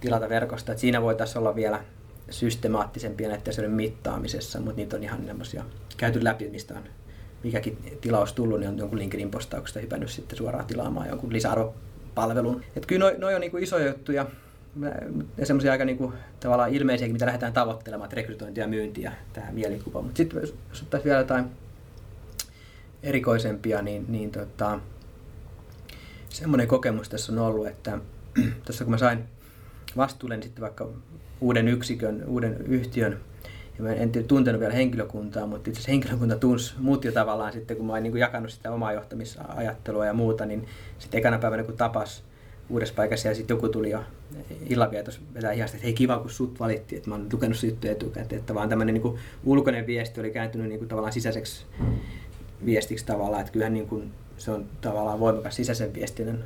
tilata 0.00 0.28
verkosta. 0.28 0.72
Et 0.72 0.78
siinä 0.78 1.02
voitaisiin 1.02 1.38
olla 1.38 1.54
vielä 1.54 1.80
systemaattisempia 2.30 3.28
näiden 3.28 3.48
asioiden 3.48 3.72
mittaamisessa, 3.72 4.60
mutta 4.60 4.76
niitä 4.76 4.96
on 4.96 5.02
ihan 5.02 5.20
käyty 5.96 6.24
läpi, 6.24 6.50
mistä 6.50 6.74
on 6.74 6.82
mikäkin 7.44 7.98
tilaus 8.00 8.32
tullut, 8.32 8.60
niin 8.60 8.68
on 8.68 8.78
jonkun 8.78 8.98
LinkedIn 8.98 9.30
postauksesta 9.30 9.80
hypännyt 9.80 10.10
sitten 10.10 10.38
suoraan 10.38 10.66
tilaamaan 10.66 11.08
jonkun 11.08 11.32
lisäarvopalvelun. 11.32 12.62
Et 12.76 12.86
kyllä 12.86 13.04
noi, 13.04 13.18
noi 13.18 13.34
on 13.34 13.40
niinku 13.40 13.56
isoja 13.56 13.86
juttuja 13.86 14.26
ja 15.36 15.46
semmoisia 15.46 15.72
aika 15.72 15.84
niinku, 15.84 16.12
tavallaan 16.40 16.74
ilmeisiä, 16.74 17.08
mitä 17.08 17.26
lähdetään 17.26 17.52
tavoittelemaan, 17.52 18.06
että 18.06 18.16
rekrytointia 18.16 18.64
ja 18.64 18.68
myyntiä, 18.68 19.12
tämä 19.32 19.52
mielikuva. 19.52 20.02
Mutta 20.02 20.16
sitten 20.16 20.40
jos 20.40 20.82
ottaisiin 20.82 21.04
vielä 21.04 21.18
jotain 21.18 21.44
erikoisempia, 23.02 23.82
niin, 23.82 24.04
niin 24.08 24.30
tota, 24.30 24.80
semmoinen 26.28 26.68
kokemus 26.68 27.08
tässä 27.08 27.32
on 27.32 27.38
ollut, 27.38 27.66
että 27.66 27.98
tuossa 28.64 28.84
kun 28.84 28.90
mä 28.90 28.98
sain 28.98 29.24
vastuulle 29.96 30.36
niin 30.36 30.42
sitten 30.42 30.62
vaikka 30.62 30.88
uuden 31.40 31.68
yksikön, 31.68 32.24
uuden 32.26 32.56
yhtiön. 32.66 33.20
Ja 33.78 33.84
mä 33.84 33.92
en 33.92 34.12
tuntenut 34.28 34.60
vielä 34.60 34.74
henkilökuntaa, 34.74 35.46
mutta 35.46 35.70
itse 35.70 35.78
asiassa 35.78 35.92
henkilökunta 35.92 36.36
tunsi 36.36 36.74
mut 36.78 37.04
jo 37.04 37.12
tavallaan 37.12 37.52
sitten, 37.52 37.76
kun 37.76 37.86
mä 37.86 37.92
olin 37.92 38.02
niin 38.02 38.16
jakanut 38.16 38.50
sitä 38.50 38.72
omaa 38.72 38.92
johtamisajattelua 38.92 40.06
ja 40.06 40.12
muuta, 40.12 40.46
niin 40.46 40.66
sitten 40.98 41.18
ekana 41.18 41.38
päivänä 41.38 41.64
kun 41.64 41.76
tapas 41.76 42.24
uudessa 42.68 42.94
paikassa 42.94 43.28
ja 43.28 43.34
sitten 43.34 43.54
joku 43.54 43.68
tuli 43.68 43.90
jo 43.90 44.04
illanvietos 44.68 45.20
vetää 45.34 45.52
hihasta, 45.52 45.76
että 45.76 45.84
hei 45.84 45.94
kiva 45.94 46.18
kun 46.18 46.30
sut 46.30 46.60
valittiin, 46.60 46.96
että 46.96 47.10
mä 47.10 47.14
oon 47.14 47.28
lukenut 47.32 47.62
juttuja 47.62 47.92
etukäteen, 47.92 48.38
että 48.38 48.54
vaan 48.54 48.68
tämmöinen 48.68 48.94
niin 48.94 49.18
ulkoinen 49.44 49.86
viesti 49.86 50.20
oli 50.20 50.30
kääntynyt 50.30 50.68
niin 50.68 50.78
kuin 50.78 50.88
tavallaan 50.88 51.12
sisäiseksi 51.12 51.66
viestiksi 52.64 53.06
tavallaan, 53.06 53.40
että 53.40 53.52
kyllähän 53.52 53.74
niin 53.74 53.88
kuin 53.88 54.12
se 54.38 54.50
on 54.50 54.66
tavallaan 54.80 55.20
voimakas 55.20 55.56
sisäisen 55.56 55.94
viestinnän 55.94 56.44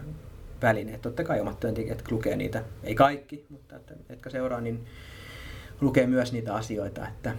väline. 0.63 0.99
Totta 0.99 1.25
kai 1.25 1.41
omat 1.41 1.61
työntekijät 1.61 2.11
lukee 2.11 2.37
niitä, 2.37 2.65
ei 2.85 2.95
kaikki, 2.95 3.47
mutta 3.49 3.77
että, 3.77 3.95
jotka 4.09 4.31
seuraa, 4.31 4.61
niin 4.61 4.87
lukee 5.81 6.07
myös 6.07 6.33
niitä 6.33 6.55
asioita, 6.55 7.09
että 7.09 7.35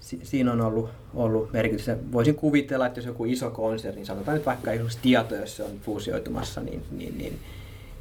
siinä 0.00 0.52
on 0.52 0.60
ollut, 0.60 0.90
ollut 1.14 1.52
merkitystä. 1.52 1.96
Voisin 2.12 2.34
kuvitella, 2.34 2.86
että 2.86 2.98
jos 2.98 3.06
joku 3.06 3.24
iso 3.24 3.50
konserni, 3.50 4.04
sanotaan 4.04 4.36
nyt 4.36 4.46
vaikka 4.46 4.72
esimerkiksi 4.72 4.98
tieto, 5.02 5.34
jos 5.34 5.56
se 5.56 5.62
on 5.62 5.80
fuusioitumassa, 5.80 6.60
niin, 6.60 6.82
niin, 6.90 7.18
niin 7.18 7.38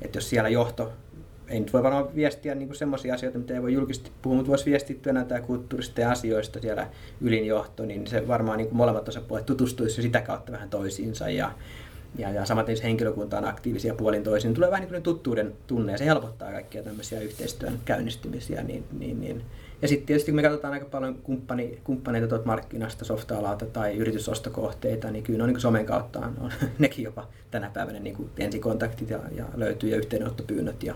että 0.02 0.18
jos 0.18 0.30
siellä 0.30 0.50
johto, 0.50 0.92
ei 1.48 1.60
nyt 1.60 1.74
voi 1.74 1.84
varmaan 1.84 2.16
viestiä 2.16 2.56
niin 2.56 2.76
semmoisia 2.76 3.14
asioita, 3.14 3.40
mitä 3.40 3.54
ei 3.54 3.62
voi 3.62 3.74
julkisesti 3.74 4.12
puhua, 4.22 4.36
mutta 4.36 4.50
voisi 4.50 4.66
viestiä 4.66 4.96
työnantaja 5.02 5.42
kulttuurista 5.42 6.02
ja 6.02 6.12
asioista 6.12 6.60
siellä 6.60 6.88
ylinjohto, 7.22 7.86
niin 7.86 8.08
se 8.08 8.28
varmaan 8.28 8.58
niin 8.58 8.70
molemmat 8.72 9.10
osapuolet 9.10 9.46
tutustuisi 9.46 10.02
sitä 10.02 10.22
kautta 10.22 10.52
vähän 10.52 10.70
toisiinsa 10.70 11.30
ja, 11.30 11.52
ja, 12.18 12.32
ja 12.32 12.46
samaten 12.46 12.74
jos 12.74 12.84
henkilökunta 12.84 13.38
on 13.38 13.46
aktiivisia 13.46 13.94
puolin 13.94 14.24
toisin, 14.24 14.50
niin 14.50 14.56
tulee 14.56 14.72
vähän 14.72 14.88
niin 14.92 15.04
tuttuuden 15.04 15.54
tunne 15.68 15.92
ja 15.92 15.98
se 15.98 16.06
helpottaa 16.06 16.52
kaikkia 16.52 16.84
tämmöisiä 16.84 17.22
yhteistyön 17.22 17.80
käynnistymisiä, 17.86 18.64
niin, 18.64 18.84
niin, 19.00 19.22
niin 19.22 19.42
ja 19.82 19.88
sitten 19.88 20.08
tietysti 20.08 20.32
kun 20.32 20.36
me 20.36 20.42
katsotaan 20.42 20.74
aika 20.74 20.86
paljon 20.86 21.16
kumppani, 21.16 21.80
kumppaneita 21.84 22.28
tuolta 22.28 22.46
markkinasta, 22.46 23.06
softa-alalta 23.06 23.66
tai 23.66 23.98
yritysostokohteita, 23.98 25.12
niin 25.12 25.24
kyllä 25.24 25.38
ne 25.38 25.44
on 25.44 25.50
niin 25.50 25.62
somen 25.62 25.86
kautta 25.86 26.20
on, 26.20 26.34
on 26.40 26.52
nekin 26.80 27.06
jopa 27.06 27.28
tänä 27.52 27.70
päivänä 27.74 28.00
niin 28.00 28.30
ensikontaktit 28.38 29.10
ja, 29.10 29.20
ja 29.36 29.46
löytyy 29.56 29.90
ja 29.90 29.98
yhteydenottopyynnöt 29.98 30.84
ja 30.84 30.96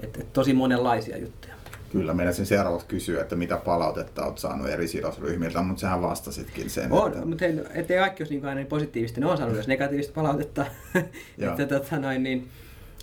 et, 0.00 0.16
et 0.16 0.32
tosi 0.32 0.52
monenlaisia 0.52 1.18
juttuja. 1.18 1.54
Kyllä, 1.94 2.14
meidän 2.14 2.34
sen 2.34 2.46
seuraavat 2.46 2.82
kysyä, 2.82 3.22
että 3.22 3.36
mitä 3.36 3.56
palautetta 3.56 4.26
olet 4.26 4.38
saanut 4.38 4.68
eri 4.68 4.88
sidosryhmiltä, 4.88 5.62
mutta 5.62 5.80
sehän 5.80 6.02
vastasitkin 6.02 6.70
sen. 6.70 6.92
On, 6.92 7.12
että... 7.12 7.24
mutta 7.24 7.44
ei, 7.44 7.60
ettei 7.74 7.98
kaikki 7.98 8.22
olisi 8.22 8.34
niin 8.34 8.44
aina 8.44 8.54
niin 8.54 8.66
positiivista, 8.66 9.20
ne 9.20 9.26
on 9.26 9.36
saanut 9.36 9.54
myös 9.54 9.68
negatiivista 9.68 10.12
palautetta. 10.14 10.66
että, 11.38 11.66
tota, 11.66 11.98
noin, 11.98 12.22
niin, 12.22 12.48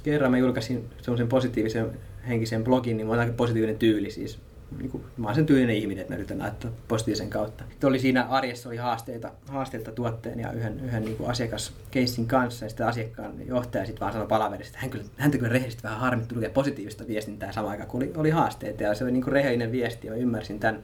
kerran 0.03 0.31
mä 0.31 0.37
julkaisin 0.37 0.89
semmoisen 1.01 1.27
positiivisen 1.27 1.91
henkisen 2.27 2.63
blogin, 2.63 2.97
niin 2.97 3.07
mulla 3.07 3.17
on 3.17 3.23
aika 3.23 3.37
positiivinen 3.37 3.77
tyyli 3.77 4.11
siis 4.11 4.39
niin 4.77 4.91
kuin, 4.91 5.03
mä 5.17 5.27
olen 5.27 5.35
sen 5.35 5.45
tyylinen 5.45 5.75
ihminen, 5.75 6.01
että 6.01 6.13
mä 6.13 6.17
yritän 6.17 6.37
näyttää 6.37 6.71
positiivisen 6.87 7.29
kautta. 7.29 7.63
Sitten 7.69 7.87
oli 7.87 7.99
siinä 7.99 8.23
arjessa 8.23 8.69
oli 8.69 8.77
haasteita, 8.77 9.31
haasteita 9.47 9.91
tuotteen 9.91 10.39
ja 10.39 10.51
yhden, 10.51 10.79
yhden 10.79 11.05
niin 11.05 11.17
asiakaskeissin 11.25 12.27
kanssa 12.27 12.65
ja 12.65 12.69
sitten 12.69 12.87
asiakkaan 12.87 13.47
johtaja 13.47 13.85
sitten 13.85 13.99
vaan 13.99 14.13
sanoi 14.13 14.27
palaverista, 14.27 14.77
hän 14.81 14.89
kyllä, 14.89 15.05
häntä 15.17 15.37
kyllä 15.37 15.53
rehellisesti 15.53 15.83
vähän 15.83 15.99
harmittu 15.99 16.35
lukea 16.35 16.49
positiivista 16.49 17.07
viestintää 17.07 17.51
samaan 17.51 17.71
aikaan, 17.71 17.89
kun 17.89 18.03
oli, 18.03 18.11
oli 18.15 18.29
haasteita 18.29 18.83
ja 18.83 18.95
se 18.95 19.03
oli 19.03 19.11
niin 19.11 19.23
kuin 19.23 19.33
rehellinen 19.33 19.71
viesti 19.71 20.07
ja 20.07 20.15
ymmärsin 20.15 20.59
tämän, 20.59 20.83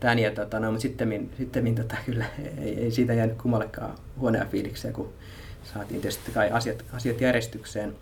tämän 0.00 0.18
ja 0.18 0.30
tota, 0.30 0.60
no, 0.60 0.70
mutta 0.70 0.82
sitten, 0.82 1.30
sitten 1.38 1.74
tota, 1.74 1.96
kyllä 2.06 2.24
ei, 2.58 2.80
ei, 2.80 2.90
siitä 2.90 3.14
jäänyt 3.14 3.42
kummallekaan 3.42 3.94
huonea 4.20 4.44
fiiliksiä, 4.44 4.92
kun 4.92 5.12
saatiin 5.74 6.00
tietysti 6.00 6.32
kai 6.32 6.50
asiat, 6.50 6.84
asiat 6.92 7.20
järjestykseen. 7.20 7.94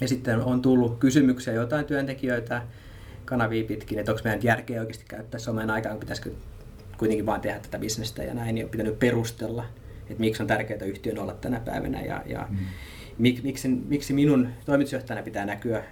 Ja 0.00 0.08
sitten 0.08 0.40
on 0.40 0.62
tullut 0.62 0.98
kysymyksiä 0.98 1.54
jotain 1.54 1.84
työntekijöitä, 1.84 2.62
kanavia 3.30 3.64
pitkin, 3.64 3.98
että 3.98 4.12
onko 4.12 4.22
meidän 4.24 4.42
järkeä 4.42 4.80
oikeasti 4.80 5.04
käyttää 5.08 5.40
somen 5.40 5.70
aikaan, 5.70 5.94
kun 5.94 6.00
pitäisikö 6.00 6.30
kuitenkin 6.98 7.26
vaan 7.26 7.40
tehdä 7.40 7.60
tätä 7.60 7.78
bisnestä 7.78 8.22
ja 8.22 8.34
näin, 8.34 8.54
niin 8.54 8.64
on 8.64 8.70
pitänyt 8.70 8.98
perustella, 8.98 9.64
että 10.00 10.20
miksi 10.20 10.42
on 10.42 10.46
tärkeää 10.46 10.84
yhtiön 10.84 11.18
olla 11.18 11.34
tänä 11.34 11.60
päivänä 11.60 12.00
ja, 12.00 12.22
ja 12.26 12.46
mm. 12.50 12.56
mik, 13.18 13.42
miksi, 13.42 13.68
miksi 13.68 14.12
minun 14.12 14.48
toimitusjohtajana 14.64 15.22
pitää 15.22 15.46
näkyä 15.46 15.84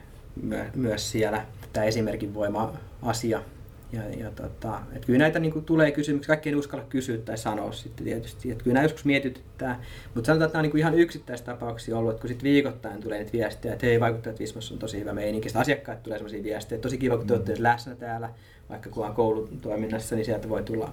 myö, 0.42 0.64
myös 0.74 1.11
siellä 1.11 1.46
tämä 1.72 1.87
esimerkin 1.87 2.35
voima-asia 2.35 3.42
ja, 3.92 4.03
ja 4.18 4.31
tota, 4.31 4.81
et 4.92 5.05
kyllä 5.05 5.18
näitä 5.18 5.38
niin 5.38 5.53
kuin, 5.53 5.64
tulee 5.64 5.90
kysymyksiä, 5.90 6.27
kaikki 6.27 6.48
ei 6.48 6.55
uskalla 6.55 6.85
kysyä 6.88 7.18
tai 7.18 7.38
sanoa 7.38 7.72
sitten 7.72 8.05
tietysti. 8.05 8.51
Et 8.51 8.62
kyllä 8.62 8.74
nämä 8.74 8.85
joskus 8.85 9.05
mietityttää, 9.05 9.83
mutta 10.14 10.27
sanotaan, 10.27 10.46
että 10.46 10.57
nämä 10.57 10.61
on 10.61 10.62
niin 10.62 10.70
kuin 10.70 10.81
ihan 10.81 10.94
yksittäistapauksia 10.94 11.98
ollut, 11.98 12.11
että 12.11 12.20
kun 12.20 12.29
sitten 12.29 12.51
viikoittain 12.51 13.01
tulee 13.01 13.18
niitä 13.18 13.33
viestejä, 13.33 13.74
että 13.74 13.87
hei, 13.87 14.01
vaikuttaa, 14.01 14.31
että 14.31 14.40
Vismassa 14.40 14.74
on 14.74 14.79
tosi 14.79 15.01
hyvä 15.01 15.12
meininki. 15.12 15.48
Sitten 15.48 15.62
asiakkaat 15.62 16.03
tulee 16.03 16.18
sellaisia 16.18 16.42
viestejä, 16.42 16.77
että 16.77 16.87
tosi 16.87 16.98
kiva, 16.98 17.16
kun 17.16 17.27
te 17.27 17.35
olette 17.35 17.55
mm. 17.55 17.62
läsnä 17.62 17.94
täällä, 17.94 18.31
vaikka 18.68 18.90
kun 18.90 19.07
on 19.07 19.14
koulutoiminnassa, 19.14 20.16
niin 20.16 20.24
sieltä 20.24 20.48
voi 20.48 20.62
tulla 20.62 20.92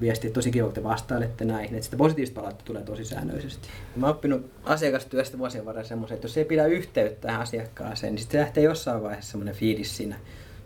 viestiä, 0.00 0.30
tosi 0.30 0.50
kiva, 0.50 0.66
kun 0.66 0.74
te 0.74 0.82
vastailette 0.82 1.44
näihin. 1.44 1.74
Että 1.74 1.84
sitä 1.84 1.96
positiivista 1.96 2.34
palautetta 2.34 2.64
tulee 2.64 2.82
tosi 2.82 3.04
säännöllisesti. 3.04 3.68
Mä 3.96 4.06
oon 4.06 4.16
oppinut 4.16 4.50
asiakastyöstä 4.64 5.38
vuosien 5.38 5.64
varrella 5.64 5.88
semmoisen, 5.88 6.14
että 6.14 6.24
jos 6.24 6.36
ei 6.36 6.44
pidä 6.44 6.66
yhteyttä 6.66 7.20
tähän 7.20 7.40
asiakkaaseen, 7.40 8.14
niin 8.14 8.22
sitten 8.22 8.40
lähtee 8.40 8.64
jossain 8.64 9.02
vaiheessa 9.02 9.30
semmoinen 9.30 9.54
fiilis 9.54 9.96
siinä 9.96 10.16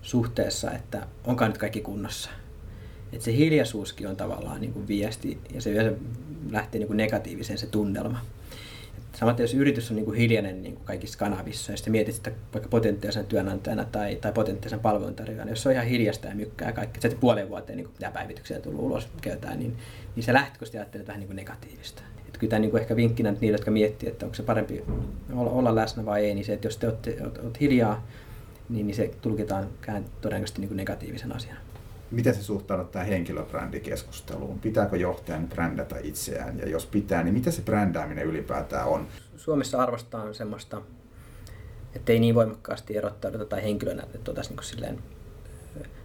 suhteessa, 0.02 0.70
että 0.70 1.06
onkaan 1.24 1.50
nyt 1.50 1.58
kaikki 1.58 1.80
kunnossa. 1.80 2.30
Että 3.12 3.24
se 3.24 3.36
hiljaisuuskin 3.36 4.08
on 4.08 4.16
tavallaan 4.16 4.60
niin 4.60 4.72
kuin 4.72 4.88
viesti 4.88 5.38
ja 5.54 5.60
se 5.60 5.70
yleensä 5.70 5.98
lähtee 6.50 6.78
niin 6.78 6.86
kuin 6.86 6.96
negatiiviseen 6.96 7.58
se 7.58 7.66
tunnelma. 7.66 8.20
Samaten 9.12 9.44
jos 9.44 9.54
yritys 9.54 9.90
on 9.90 9.96
niin 9.96 10.04
kuin 10.04 10.16
hiljainen 10.16 10.62
niin 10.62 10.74
kuin 10.74 10.84
kaikissa 10.84 11.18
kanavissa 11.18 11.72
ja 11.72 11.76
sitten 11.76 11.92
mietit 11.92 12.14
sitä 12.14 12.32
vaikka 12.52 12.68
potentiaalisen 12.68 13.26
työnantajana 13.26 13.84
tai, 13.84 14.16
tai 14.16 14.32
potentiaalisen 14.32 14.80
palveluntarjoajana, 14.80 15.50
jos 15.50 15.62
se 15.62 15.68
on 15.68 15.74
ihan 15.74 15.86
hiljasta 15.86 16.28
ja 16.28 16.34
mykkää 16.34 16.72
kaikki, 16.72 17.00
että 17.04 17.20
puolen 17.20 17.48
vuoteen 17.48 17.76
niin 17.76 17.88
mitä 17.92 18.10
päivityksiä 18.10 18.60
tullut 18.60 18.80
ulos 18.80 19.08
käytetään, 19.22 19.58
niin, 19.58 19.76
niin 20.16 20.24
se 20.24 20.32
lähtökohtaisesti 20.32 20.78
ajattelee 20.78 21.06
vähän 21.06 21.20
niin 21.20 21.28
kuin 21.28 21.36
negatiivista 21.36 22.02
kyllä 22.42 22.50
tämä 22.50 22.60
niin 22.60 22.76
ehkä 22.76 22.96
vinkkinä 22.96 23.34
niille, 23.40 23.54
jotka 23.54 23.70
miettii, 23.70 24.08
että 24.08 24.26
onko 24.26 24.34
se 24.34 24.42
parempi 24.42 24.84
olla, 25.32 25.50
olla 25.50 25.74
läsnä 25.74 26.04
vai 26.04 26.24
ei, 26.24 26.34
niin 26.34 26.44
se, 26.44 26.52
että 26.52 26.66
jos 26.66 26.76
te 26.76 26.86
olette, 26.86 27.16
olette 27.22 27.60
hiljaa, 27.60 28.06
niin, 28.72 28.86
niin 28.86 28.94
se 28.94 29.10
tulkitaan 29.20 29.68
todennäköisesti 30.20 30.60
niin 30.60 30.68
kuin 30.68 30.76
negatiivisen 30.76 31.36
asian. 31.36 31.56
Miten 32.10 32.34
se 32.34 32.42
suhtaudut 32.42 32.90
tähän 32.90 33.08
henkilöbrändikeskusteluun? 33.08 34.58
Pitääkö 34.58 34.96
johtajan 34.96 35.48
brändätä 35.48 35.96
itseään? 36.02 36.58
Ja 36.58 36.68
jos 36.68 36.86
pitää, 36.86 37.22
niin 37.22 37.34
mitä 37.34 37.50
se 37.50 37.62
brändääminen 37.62 38.26
ylipäätään 38.26 38.88
on? 38.88 39.06
Suomessa 39.36 39.82
arvostetaan 39.82 40.34
semmoista, 40.34 40.82
että 41.94 42.12
ei 42.12 42.20
niin 42.20 42.34
voimakkaasti 42.34 42.96
erottauduta 42.96 43.44
tai 43.44 43.62
henkilönä, 43.62 44.02
että 44.14 44.30
oltaisiin 44.30 44.56
niin 44.56 44.64
silleen 44.64 44.98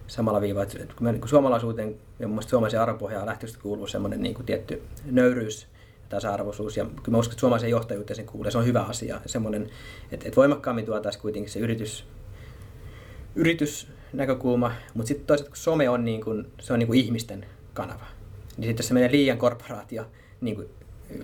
samalla 0.06 0.40
viivalla. 0.40 0.62
Että 0.62 0.94
kun 0.96 1.04
me 1.04 1.12
niin 1.12 1.28
suomalaisuuteen 1.28 1.96
ja 2.18 2.28
mun 2.28 2.42
suomalaisen 2.42 2.80
arvopohjaan 2.80 3.26
lähtöistä 3.26 3.58
kuuluu 3.62 3.86
semmoinen 3.86 4.22
niin 4.22 4.34
kuin 4.34 4.46
tietty 4.46 4.82
nöyryys 5.04 5.62
ja 5.62 6.08
tasa-arvoisuus. 6.08 6.76
Ja 6.76 6.84
kyllä 6.84 7.10
mä 7.10 7.18
uskon, 7.18 7.32
että 7.32 7.40
suomalaisen 7.40 7.70
johtajuuteen 7.70 8.16
sen 8.16 8.26
kuuluu. 8.26 8.50
Se 8.50 8.58
on 8.58 8.66
hyvä 8.66 8.82
asia. 8.82 9.20
Semmoinen, 9.26 9.62
että, 10.12 10.28
että 10.28 10.36
voimakkaammin 10.36 10.86
tuotaisiin 10.86 11.22
kuitenkin 11.22 11.52
se 11.52 11.58
yritys, 11.58 12.06
yritysnäkökulma, 13.38 14.72
mutta 14.94 15.08
sitten 15.08 15.26
toisaalta 15.26 15.50
kun 15.50 15.56
some 15.56 15.88
on, 15.88 16.04
niin 16.04 16.20
kuin, 16.20 16.46
se 16.60 16.72
on 16.72 16.78
niin 16.78 16.86
kuin 16.86 17.00
ihmisten 17.00 17.46
kanava, 17.74 18.06
niin 18.56 18.68
sitten 18.68 18.78
jos 18.78 18.88
se 18.88 18.94
menee 18.94 19.10
liian 19.10 19.38
korporaatio, 19.38 20.06
niin 20.40 20.56
kuin, 20.56 20.68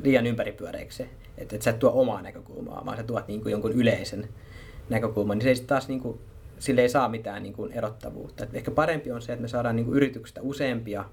liian 0.02 0.26
ympäripyöreiksi, 0.26 1.02
että, 1.38 1.56
että 1.56 1.64
sä 1.64 1.70
et 1.70 1.78
tuo 1.78 1.92
omaa 1.94 2.22
näkökulmaa, 2.22 2.82
vaan 2.86 2.96
sä 2.96 3.02
tuot 3.02 3.28
niin 3.28 3.42
kuin 3.42 3.52
jonkun 3.52 3.72
yleisen 3.72 4.28
näkökulman, 4.88 5.38
niin 5.38 5.56
se 5.56 5.60
ei 5.60 5.66
taas 5.66 5.88
niin 5.88 6.00
kuin, 6.00 6.18
sille 6.58 6.80
ei 6.80 6.88
saa 6.88 7.08
mitään 7.08 7.42
niin 7.42 7.52
kuin 7.52 7.72
erottavuutta. 7.72 8.44
Et 8.44 8.54
ehkä 8.54 8.70
parempi 8.70 9.10
on 9.10 9.22
se, 9.22 9.32
että 9.32 9.42
me 9.42 9.48
saadaan 9.48 9.76
niin 9.76 9.86
kuin 9.86 9.96
yrityksestä 9.96 10.42
useampia 10.42 11.04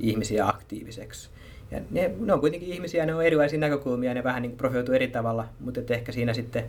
ihmisiä 0.00 0.48
aktiiviseksi. 0.48 1.30
Ja 1.70 1.80
ne, 1.90 2.14
ne 2.18 2.32
on 2.32 2.40
kuitenkin 2.40 2.68
ihmisiä, 2.68 3.06
ne 3.06 3.14
on 3.14 3.24
erilaisia 3.24 3.58
näkökulmia 3.58 4.14
ne 4.14 4.24
vähän 4.24 4.42
niin 4.42 4.56
profiloituu 4.56 4.94
eri 4.94 5.08
tavalla, 5.08 5.48
mutta 5.60 5.80
ehkä 5.88 6.12
siinä 6.12 6.34
sitten 6.34 6.64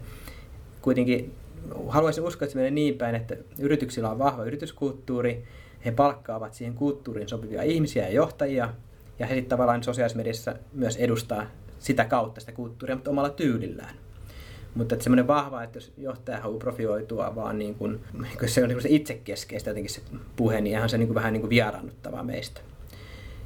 kuitenkin 0.82 1.34
haluaisin 1.88 2.24
uskoa, 2.24 2.46
että 2.46 2.54
se 2.54 2.58
menee 2.58 2.72
niin 2.72 2.98
päin, 2.98 3.16
että 3.16 3.38
yrityksillä 3.60 4.10
on 4.10 4.20
vahva 4.20 4.46
yrityskulttuuri, 4.46 5.44
he 5.86 5.92
palkkaavat 5.92 6.54
siihen 6.54 6.74
kulttuuriin 6.74 7.30
sopivia 7.30 7.64
ihmisiä 7.64 8.04
ja 8.04 8.14
johtajia, 8.14 8.70
ja 9.20 9.28
he 9.28 9.36
sitten 9.36 9.50
tavallaan 9.50 9.84
sosiaalisessa 9.84 10.18
mediassa 10.18 10.56
myös 10.74 10.98
edustaa 10.98 11.48
sitä 11.80 12.06
kautta 12.06 12.40
sitä 12.40 12.52
kulttuuria, 12.52 12.96
mutta 12.96 13.12
omalla 13.12 13.30
tyylillään. 13.30 13.96
Mutta 14.76 14.96
semmoinen 15.00 15.28
vahva, 15.28 15.64
että 15.64 15.78
jos 15.78 15.94
johtaja 15.98 16.40
haluaa 16.40 16.60
profiloitua 16.60 17.36
vaan 17.36 17.60
niin 17.60 17.76
kuin, 17.76 18.00
kun 18.40 18.50
se 18.50 18.64
on 18.64 18.70
niin 18.70 18.76
kuin 18.76 18.84
se 18.84 18.90
itsekeskeistä 18.90 19.70
jotenkin 19.70 19.94
se 19.94 20.02
puhe, 20.36 20.62
niin 20.62 20.78
ihan 20.78 20.90
se 20.90 20.98
niin 20.98 21.08
kuin 21.08 21.16
vähän 21.16 21.34
niin 21.34 21.42
kuin 21.42 21.50
vieraannuttavaa 21.50 22.24
meistä. 22.24 22.62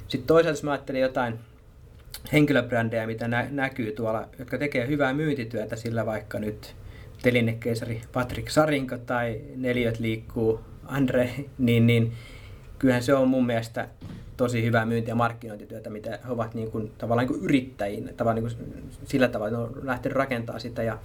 Sitten 0.08 0.28
toisaalta 0.28 0.58
jos 0.58 0.64
mä 0.64 0.72
ajattelin 0.72 1.02
jotain 1.02 1.40
henkilöbrändejä, 2.34 3.08
mitä 3.08 3.28
nä- 3.28 3.48
näkyy 3.52 3.92
tuolla, 3.92 4.28
jotka 4.40 4.58
tekee 4.58 4.88
hyvää 4.88 5.14
myyntityötä 5.14 5.76
sillä 5.76 6.06
vaikka 6.06 6.40
nyt 6.40 6.76
telinekeisari 7.22 8.02
Patrick 8.14 8.50
Sarinko 8.50 8.98
tai 8.98 9.42
Neliöt 9.56 10.00
liikkuu 10.00 10.60
Andre, 10.86 11.30
niin, 11.58 11.88
niin 11.88 12.14
kyllähän 12.80 13.04
se 13.04 13.14
on 13.14 13.28
mun 13.28 13.46
mielestä 13.46 13.88
tosi 14.38 14.64
hyvää 14.64 14.86
myynti- 14.86 15.12
ja 15.12 15.16
markkinointityötä, 15.16 15.90
mitä 15.90 16.10
he 16.10 16.32
ovat 16.32 16.54
niin 16.54 16.72
kuin, 16.72 16.92
tavallaan 16.98 17.28
niin 17.28 17.40
kuin 17.40 17.46
yrittäjiin, 17.46 18.14
tavallaan 18.18 18.44
niin 18.44 18.56
kuin, 18.58 18.90
sillä 19.06 19.28
tavalla, 19.28 19.48
että 19.48 19.74
ne 19.74 19.80
on 19.80 19.88
lähtenyt 19.88 20.16
rakentamaan 20.16 20.62
sitä. 20.62 20.84
Ja, 20.84 20.98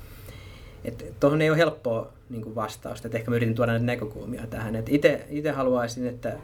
tuohon 1.20 1.42
ei 1.42 1.50
ole 1.50 1.59
helppoa 1.59 2.12
niin 2.31 2.42
kuin 2.42 2.55
vastausta, 2.55 3.09
että 3.09 3.18
ehkä 3.18 3.31
mä 3.31 3.37
yritin 3.37 3.55
tuoda 3.55 3.72
näitä 3.72 3.87
näkökulmia 3.87 4.46
tähän. 4.46 4.85
Itse 5.29 5.50
haluaisin, 5.55 6.07
että, 6.07 6.38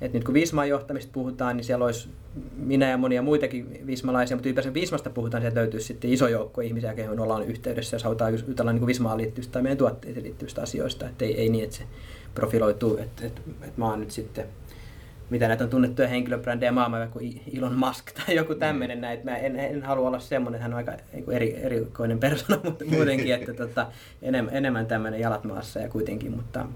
että 0.00 0.18
nyt 0.18 0.24
kun 0.24 0.34
Visman 0.34 0.68
johtamista 0.68 1.12
puhutaan, 1.12 1.56
niin 1.56 1.64
siellä 1.64 1.84
olisi 1.84 2.08
minä 2.56 2.90
ja 2.90 2.96
monia 2.96 3.22
muitakin 3.22 3.82
vismalaisia, 3.86 4.36
mutta 4.36 4.48
ylipäänsä 4.48 4.74
Vismasta 4.74 5.10
puhutaan, 5.10 5.42
sieltä 5.42 5.60
löytyy 5.60 5.80
sitten 5.80 6.12
iso 6.12 6.28
joukko 6.28 6.60
ihmisiä, 6.60 6.92
joihin 6.92 7.20
ollaan 7.20 7.46
yhteydessä, 7.46 7.94
jos 7.94 8.04
halutaan 8.04 8.38
jutella 8.48 8.72
niin 8.72 8.86
Vismaan 8.86 9.18
liittyvistä 9.18 9.52
tai 9.52 9.62
meidän 9.62 9.78
tuotteisiin 9.78 10.24
liittyvistä 10.24 10.62
asioista. 10.62 11.08
Että 11.08 11.24
ei, 11.24 11.40
ei 11.40 11.48
niin, 11.48 11.64
että 11.64 11.76
se 11.76 11.84
profiloituu, 12.34 12.96
että, 12.96 13.26
että, 13.26 13.40
että 13.60 13.80
mä 13.80 13.90
oon 13.90 14.00
nyt 14.00 14.10
sitten 14.10 14.46
mitä 15.30 15.48
näitä 15.48 15.64
on 15.64 15.70
tunnettuja 15.70 16.08
henkilöbrändejä 16.08 16.72
maailmalla 16.72 17.06
kuin 17.06 17.42
Elon 17.56 17.78
Musk 17.78 18.12
tai 18.12 18.34
joku 18.34 18.54
tämmöinen 18.54 19.00
näin. 19.00 19.20
Mä 19.24 19.36
en, 19.36 19.58
en 19.58 19.82
halua 19.82 20.08
olla 20.08 20.18
semmoinen, 20.18 20.60
hän 20.60 20.72
on 20.72 20.76
aika 20.76 20.92
niin 21.12 21.30
eri, 21.30 21.56
erikoinen 21.62 22.18
persona, 22.18 22.60
mutta 22.64 22.84
muutenkin, 22.94 23.34
että 23.34 23.54
tota, 23.54 23.86
enemmän, 24.22 24.56
enemmän 24.56 24.86
tämmöinen 24.86 25.20
jalat 25.20 25.44
maassa 25.44 25.80
ja 25.80 25.88
kuitenkin, 25.88 26.32
mutta, 26.32 26.66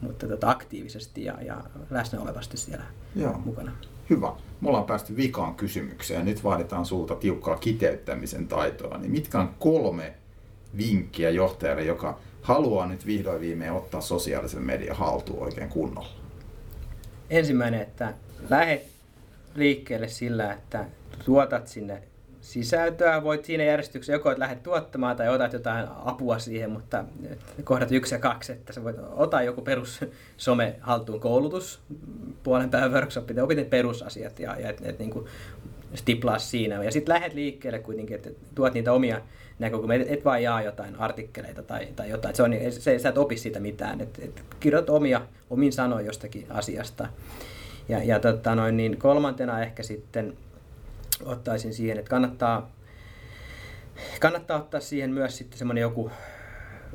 mutta 0.00 0.28
tota, 0.28 0.50
aktiivisesti 0.50 1.24
ja, 1.24 1.42
ja 1.42 1.60
läsnä 1.90 2.20
olevasti 2.20 2.56
siellä 2.56 2.84
Joo. 3.16 3.38
mukana. 3.44 3.72
Hyvä. 4.10 4.32
Me 4.60 4.68
ollaan 4.68 4.84
päästy 4.84 5.16
vikaan 5.16 5.54
kysymykseen. 5.54 6.24
Nyt 6.24 6.44
vaaditaan 6.44 6.86
sulta 6.86 7.14
tiukkaa 7.14 7.56
kiteyttämisen 7.56 8.48
taitoa. 8.48 8.98
Niin 8.98 9.10
mitkä 9.10 9.40
on 9.40 9.50
kolme 9.58 10.14
vinkkiä 10.76 11.30
johtajalle, 11.30 11.84
joka 11.84 12.18
haluaa 12.42 12.86
nyt 12.86 13.06
vihdoin 13.06 13.40
viimein 13.40 13.72
ottaa 13.72 14.00
sosiaalisen 14.00 14.62
median 14.62 14.96
haltuun 14.96 15.42
oikein 15.42 15.68
kunnolla? 15.68 16.18
ensimmäinen, 17.30 17.80
että 17.80 18.14
lähdet 18.50 18.86
liikkeelle 19.54 20.08
sillä, 20.08 20.52
että 20.52 20.84
tuotat 21.24 21.68
sinne 21.68 22.02
sisältöä. 22.48 23.22
Voit 23.22 23.44
siinä 23.44 23.64
järjestyksessä 23.64 24.12
joko 24.12 24.30
että 24.30 24.40
lähdet 24.40 24.62
tuottamaan 24.62 25.16
tai 25.16 25.28
otat 25.28 25.52
jotain 25.52 25.86
apua 26.04 26.38
siihen, 26.38 26.70
mutta 26.70 27.04
kohdat 27.64 27.92
yksi 27.92 28.14
ja 28.14 28.18
kaksi, 28.18 28.52
että 28.52 28.72
sä 28.72 28.84
voit 28.84 28.96
ottaa 29.10 29.42
joku 29.42 29.62
perus 29.62 30.00
some 30.36 30.76
haltuun 30.80 31.20
koulutus, 31.20 31.80
puolen 32.42 32.70
päivän 32.70 32.92
workshop, 32.92 33.30
opit 33.42 33.70
perusasiat 33.70 34.40
ja, 34.40 34.60
ja 34.60 34.70
et, 34.70 34.80
et, 34.82 34.98
niin 34.98 35.10
kuin 35.10 35.26
stiplaa 35.94 36.38
siinä. 36.38 36.84
Ja 36.84 36.90
sitten 36.90 37.14
lähdet 37.14 37.34
liikkeelle 37.34 37.78
kuitenkin, 37.78 38.16
että 38.16 38.30
tuot 38.54 38.74
niitä 38.74 38.92
omia 38.92 39.20
näkökulmia, 39.58 39.96
et, 39.96 40.12
et 40.12 40.24
vaan 40.24 40.42
jaa 40.42 40.62
jotain 40.62 40.96
artikkeleita 40.96 41.62
tai, 41.62 41.88
tai 41.96 42.10
jotain. 42.10 42.34
Se 42.34 42.42
on, 42.42 42.52
se, 42.70 42.98
sä 42.98 43.08
et 43.08 43.18
opi 43.18 43.36
siitä 43.36 43.60
mitään. 43.60 44.00
Et, 44.00 44.18
et 44.22 44.42
kirjoit 44.60 44.90
omia, 44.90 45.20
omin 45.50 45.72
sanoin 45.72 46.06
jostakin 46.06 46.46
asiasta. 46.50 47.08
Ja, 47.88 48.04
ja 48.04 48.20
tota 48.20 48.54
noin, 48.54 48.76
niin 48.76 48.96
kolmantena 48.96 49.62
ehkä 49.62 49.82
sitten 49.82 50.36
ottaisin 51.24 51.74
siihen, 51.74 51.98
että 51.98 52.10
kannattaa, 52.10 52.70
kannattaa 54.20 54.58
ottaa 54.58 54.80
siihen 54.80 55.10
myös 55.10 55.38
sitten 55.38 55.58
semmoinen 55.58 55.82
joku 55.82 56.10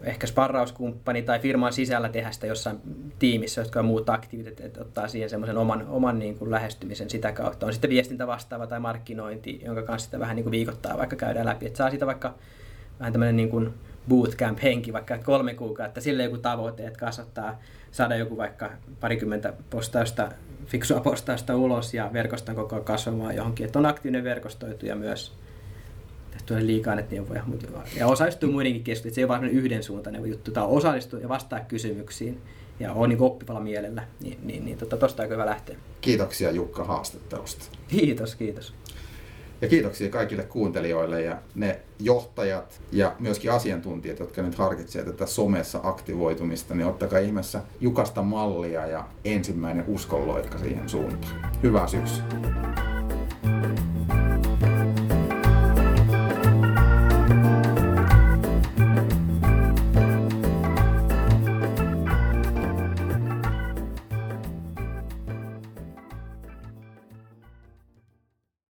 ehkä 0.03 0.27
sparrauskumppani 0.27 1.21
tai 1.21 1.39
firman 1.39 1.73
sisällä 1.73 2.09
tehdä 2.09 2.31
sitä 2.31 2.47
jossain 2.47 2.79
tiimissä, 3.19 3.61
jotka 3.61 3.79
on 3.79 3.85
muut 3.85 4.09
aktiivit, 4.09 4.59
että 4.59 4.81
ottaa 4.81 5.07
siihen 5.07 5.29
semmoisen 5.29 5.57
oman, 5.57 5.87
oman 5.87 6.19
niin 6.19 6.37
kuin 6.37 6.51
lähestymisen 6.51 7.09
sitä 7.09 7.31
kautta. 7.31 7.65
On 7.65 7.73
sitten 7.73 7.89
viestintä 7.89 8.27
vastaava 8.27 8.67
tai 8.67 8.79
markkinointi, 8.79 9.61
jonka 9.65 9.81
kanssa 9.81 10.05
sitä 10.05 10.19
vähän 10.19 10.35
niin 10.35 10.43
kuin 10.43 10.51
viikoittaa 10.51 10.97
vaikka 10.97 11.15
käydään 11.15 11.45
läpi. 11.45 11.65
Että 11.65 11.77
saa 11.77 11.89
siitä 11.89 12.05
vaikka 12.05 12.35
vähän 12.99 13.13
tämmöinen 13.13 13.35
niin 13.35 13.49
kuin 13.49 13.73
bootcamp-henki, 14.09 14.93
vaikka 14.93 15.17
kolme 15.17 15.53
kuukautta, 15.53 16.01
sille 16.01 16.23
joku 16.23 16.37
tavoite, 16.37 16.87
että 16.87 16.99
kasvattaa, 16.99 17.59
saada 17.91 18.15
joku 18.15 18.37
vaikka 18.37 18.71
parikymmentä 18.99 19.53
postausta, 19.69 20.31
fiksua 20.65 20.99
postausta 20.99 21.55
ulos 21.55 21.93
ja 21.93 22.09
verkoston 22.13 22.55
koko 22.55 22.81
kasvamaan 22.81 23.35
johonkin. 23.35 23.65
Että 23.65 23.79
on 23.79 23.85
aktiivinen 23.85 24.23
verkostoitu 24.23 24.85
ja 24.85 24.95
myös 24.95 25.33
tulee 26.45 26.65
liikaa 26.65 26.95
näitä 26.95 27.15
neuvoja. 27.15 27.43
Ja 27.97 28.07
osallistuu 28.07 28.51
muidenkin 28.51 28.83
keskusteluun, 28.83 29.15
se 29.15 29.21
ei 29.21 29.25
ole 29.25 29.39
vain 29.39 29.43
yhden 29.45 29.83
suuntainen 29.83 30.25
juttu. 30.25 30.51
Tämä 30.51 30.65
on 30.65 30.77
osallistua 30.77 31.19
ja 31.19 31.29
vastaa 31.29 31.59
kysymyksiin 31.59 32.41
ja 32.79 32.93
on 32.93 33.09
niin 33.09 33.21
oppivalla 33.21 33.61
mielellä, 33.61 34.03
niin, 34.21 34.39
niin, 34.43 34.65
niin 34.65 34.77
tota, 34.77 34.97
tosta 34.97 35.23
on 35.23 35.29
hyvä 35.29 35.45
lähteä. 35.45 35.75
Kiitoksia 36.01 36.51
Jukka 36.51 36.83
haastattelusta. 36.83 37.65
Kiitos, 37.87 38.35
kiitos. 38.35 38.73
Ja 39.63 39.69
kiitoksia 39.69 40.09
kaikille 40.09 40.43
kuuntelijoille 40.43 41.21
ja 41.21 41.37
ne 41.55 41.79
johtajat 41.99 42.81
ja 42.91 43.15
myöskin 43.19 43.51
asiantuntijat, 43.51 44.19
jotka 44.19 44.41
nyt 44.41 44.55
harkitsevat 44.55 45.07
tätä 45.07 45.25
somessa 45.25 45.79
aktivoitumista, 45.83 46.75
niin 46.75 46.87
ottakaa 46.87 47.19
ihmeessä 47.19 47.61
Jukasta 47.79 48.21
mallia 48.21 48.87
ja 48.87 49.05
ensimmäinen 49.25 49.85
uskonloikka 49.87 50.57
siihen 50.57 50.89
suuntaan. 50.89 51.51
Hyvää 51.63 51.87
syksyä! 51.87 52.92